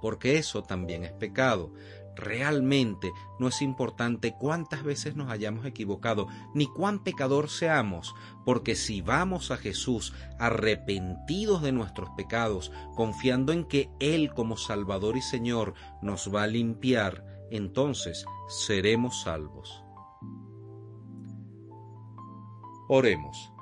porque 0.00 0.38
eso 0.38 0.62
también 0.62 1.04
es 1.04 1.12
pecado. 1.12 1.72
Realmente 2.14 3.10
no 3.38 3.48
es 3.48 3.62
importante 3.62 4.34
cuántas 4.38 4.82
veces 4.82 5.16
nos 5.16 5.30
hayamos 5.30 5.64
equivocado, 5.64 6.26
ni 6.54 6.66
cuán 6.66 7.02
pecador 7.02 7.48
seamos, 7.48 8.14
porque 8.44 8.74
si 8.74 9.00
vamos 9.00 9.50
a 9.50 9.56
Jesús 9.56 10.12
arrepentidos 10.38 11.62
de 11.62 11.72
nuestros 11.72 12.10
pecados, 12.10 12.70
confiando 12.96 13.52
en 13.52 13.64
que 13.64 13.88
Él 13.98 14.34
como 14.34 14.58
Salvador 14.58 15.16
y 15.16 15.22
Señor 15.22 15.72
nos 16.02 16.34
va 16.34 16.42
a 16.42 16.48
limpiar, 16.48 17.31
entonces 17.56 18.24
seremos 18.48 19.22
salvos. 19.22 19.84
Oremos. 22.88 23.52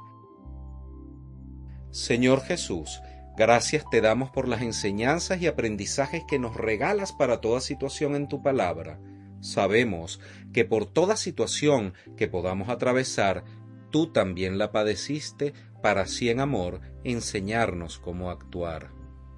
Señor 1.91 2.41
Jesús, 2.43 3.01
Gracias 3.41 3.89
te 3.91 4.03
damos 4.03 4.29
por 4.29 4.49
las 4.49 4.61
enseñanzas 4.61 5.41
y 5.41 5.47
aprendizajes 5.47 6.25
que 6.29 6.39
nos 6.39 6.57
regalas 6.57 7.13
para 7.13 7.41
toda 7.41 7.63
situación 7.63 8.15
en 8.15 8.29
tu 8.29 8.43
palabra. 8.43 9.01
Sabemos 9.41 10.21
que 10.53 10.67
por 10.67 10.85
toda 10.85 11.17
situación 11.17 11.95
que 12.19 12.29
podamos 12.29 12.69
atravesar, 12.69 13.45
tú 13.91 14.13
también 14.13 14.59
la 14.59 14.73
padeciste 14.73 15.55
para 15.83 16.03
así 16.03 16.29
en 16.29 16.41
amor 16.41 16.83
enseñarnos 17.03 17.99
cómo 17.99 18.31
actuar. 18.31 18.91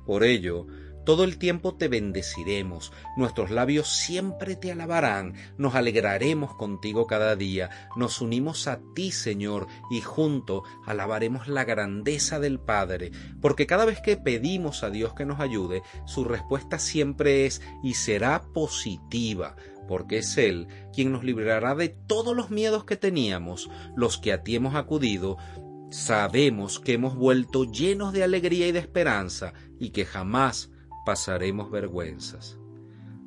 Por 0.05 0.25
ello, 0.25 0.67
todo 1.05 1.25
el 1.25 1.39
tiempo 1.39 1.75
te 1.75 1.89
bendeciremos, 1.89 2.93
nuestros 3.17 3.51
labios 3.51 3.89
siempre 3.89 4.57
te 4.57 4.73
alabarán, 4.73 5.35
nos 5.59 5.75
alegraremos 5.75 6.55
contigo 6.55 7.07
cada 7.07 7.37
día, 7.37 7.71
nos 7.97 8.21
unimos 8.21 8.69
a 8.69 8.81
ti, 8.95 9.13
Señor, 9.13 9.67
y 9.91 10.01
junto 10.01 10.63
alabaremos 10.87 11.49
la 11.49 11.65
grandeza 11.65 12.41
del 12.41 12.61
Padre, 12.61 13.13
porque 13.41 13.67
cada 13.67 13.85
vez 13.85 14.01
que 14.01 14.17
pedimos 14.17 14.83
a 14.83 14.91
Dios 14.91 15.15
que 15.15 15.27
nos 15.27 15.41
ayude, 15.41 15.83
su 16.07 16.25
respuesta 16.25 16.79
siempre 16.79 17.47
es 17.47 17.63
y 17.83 17.95
será 17.95 18.43
positiva, 18.53 19.57
porque 19.89 20.19
es 20.19 20.39
Él 20.39 20.69
quien 20.93 21.13
nos 21.13 21.25
librará 21.25 21.75
de 21.75 21.89
todos 21.89 22.37
los 22.37 22.51
miedos 22.51 22.85
que 22.85 22.97
teníamos, 22.97 23.71
los 23.97 24.19
que 24.19 24.33
a 24.33 24.43
ti 24.43 24.57
hemos 24.57 24.75
acudido, 24.75 25.37
sabemos 25.91 26.81
que 26.81 26.95
hemos 26.95 27.15
vuelto 27.15 27.65
llenos 27.65 28.13
de 28.13 28.25
alegría 28.25 28.67
y 28.69 28.73
de 28.73 28.79
esperanza, 28.79 29.53
y 29.79 29.91
que 29.91 30.05
jamás 30.05 30.71
pasaremos 31.05 31.71
vergüenzas. 31.71 32.59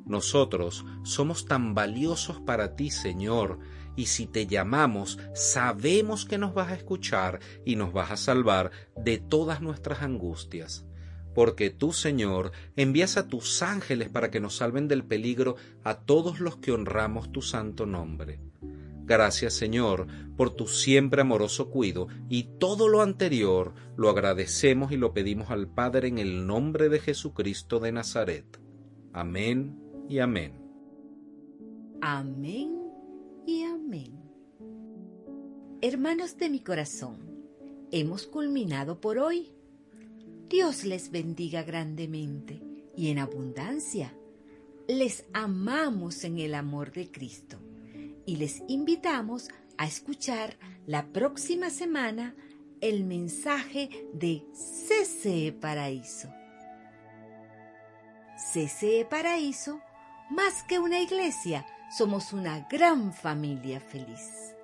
Nosotros 0.04 0.84
somos 1.02 1.46
tan 1.46 1.74
valiosos 1.74 2.40
para 2.40 2.76
ti, 2.76 2.90
Señor, 2.90 3.58
y 3.96 4.06
si 4.06 4.26
te 4.26 4.46
llamamos, 4.46 5.18
sabemos 5.34 6.26
que 6.26 6.38
nos 6.38 6.54
vas 6.54 6.70
a 6.70 6.74
escuchar 6.74 7.40
y 7.64 7.76
nos 7.76 7.92
vas 7.92 8.10
a 8.10 8.16
salvar 8.16 8.70
de 8.96 9.18
todas 9.18 9.62
nuestras 9.62 10.02
angustias. 10.02 10.84
Porque 11.34 11.70
tú, 11.70 11.92
Señor, 11.92 12.52
envías 12.76 13.16
a 13.16 13.26
tus 13.26 13.62
ángeles 13.62 14.08
para 14.08 14.30
que 14.30 14.40
nos 14.40 14.56
salven 14.56 14.86
del 14.86 15.04
peligro 15.04 15.56
a 15.82 15.94
todos 15.94 16.40
los 16.40 16.56
que 16.56 16.72
honramos 16.72 17.32
tu 17.32 17.42
santo 17.42 17.84
nombre. 17.84 18.40
Gracias 19.06 19.54
Señor 19.54 20.08
por 20.36 20.50
tu 20.50 20.66
siempre 20.66 21.20
amoroso 21.20 21.70
cuido 21.70 22.08
y 22.28 22.58
todo 22.58 22.88
lo 22.88 23.02
anterior 23.02 23.72
lo 23.96 24.10
agradecemos 24.10 24.90
y 24.90 24.96
lo 24.96 25.14
pedimos 25.14 25.50
al 25.50 25.68
Padre 25.68 26.08
en 26.08 26.18
el 26.18 26.44
nombre 26.44 26.88
de 26.88 26.98
Jesucristo 26.98 27.78
de 27.78 27.92
Nazaret. 27.92 28.60
Amén 29.12 29.78
y 30.08 30.18
amén. 30.18 30.54
Amén 32.00 32.82
y 33.46 33.62
amén. 33.62 34.12
Hermanos 35.80 36.36
de 36.36 36.50
mi 36.50 36.58
corazón, 36.58 37.18
hemos 37.92 38.26
culminado 38.26 39.00
por 39.00 39.18
hoy. 39.18 39.52
Dios 40.48 40.84
les 40.84 41.12
bendiga 41.12 41.62
grandemente 41.62 42.60
y 42.96 43.10
en 43.10 43.20
abundancia. 43.20 44.12
Les 44.88 45.26
amamos 45.32 46.24
en 46.24 46.40
el 46.40 46.54
amor 46.54 46.90
de 46.90 47.08
Cristo 47.12 47.65
y 48.26 48.36
les 48.36 48.62
invitamos 48.68 49.48
a 49.78 49.86
escuchar 49.86 50.56
la 50.86 51.06
próxima 51.06 51.70
semana 51.70 52.34
el 52.80 53.04
mensaje 53.04 53.88
de 54.12 54.44
CCE 54.52 55.52
Paraíso. 55.52 56.28
CCE 58.52 59.06
Paraíso, 59.08 59.80
más 60.30 60.62
que 60.64 60.78
una 60.78 61.00
iglesia, 61.00 61.64
somos 61.96 62.32
una 62.32 62.66
gran 62.68 63.14
familia 63.14 63.80
feliz. 63.80 64.55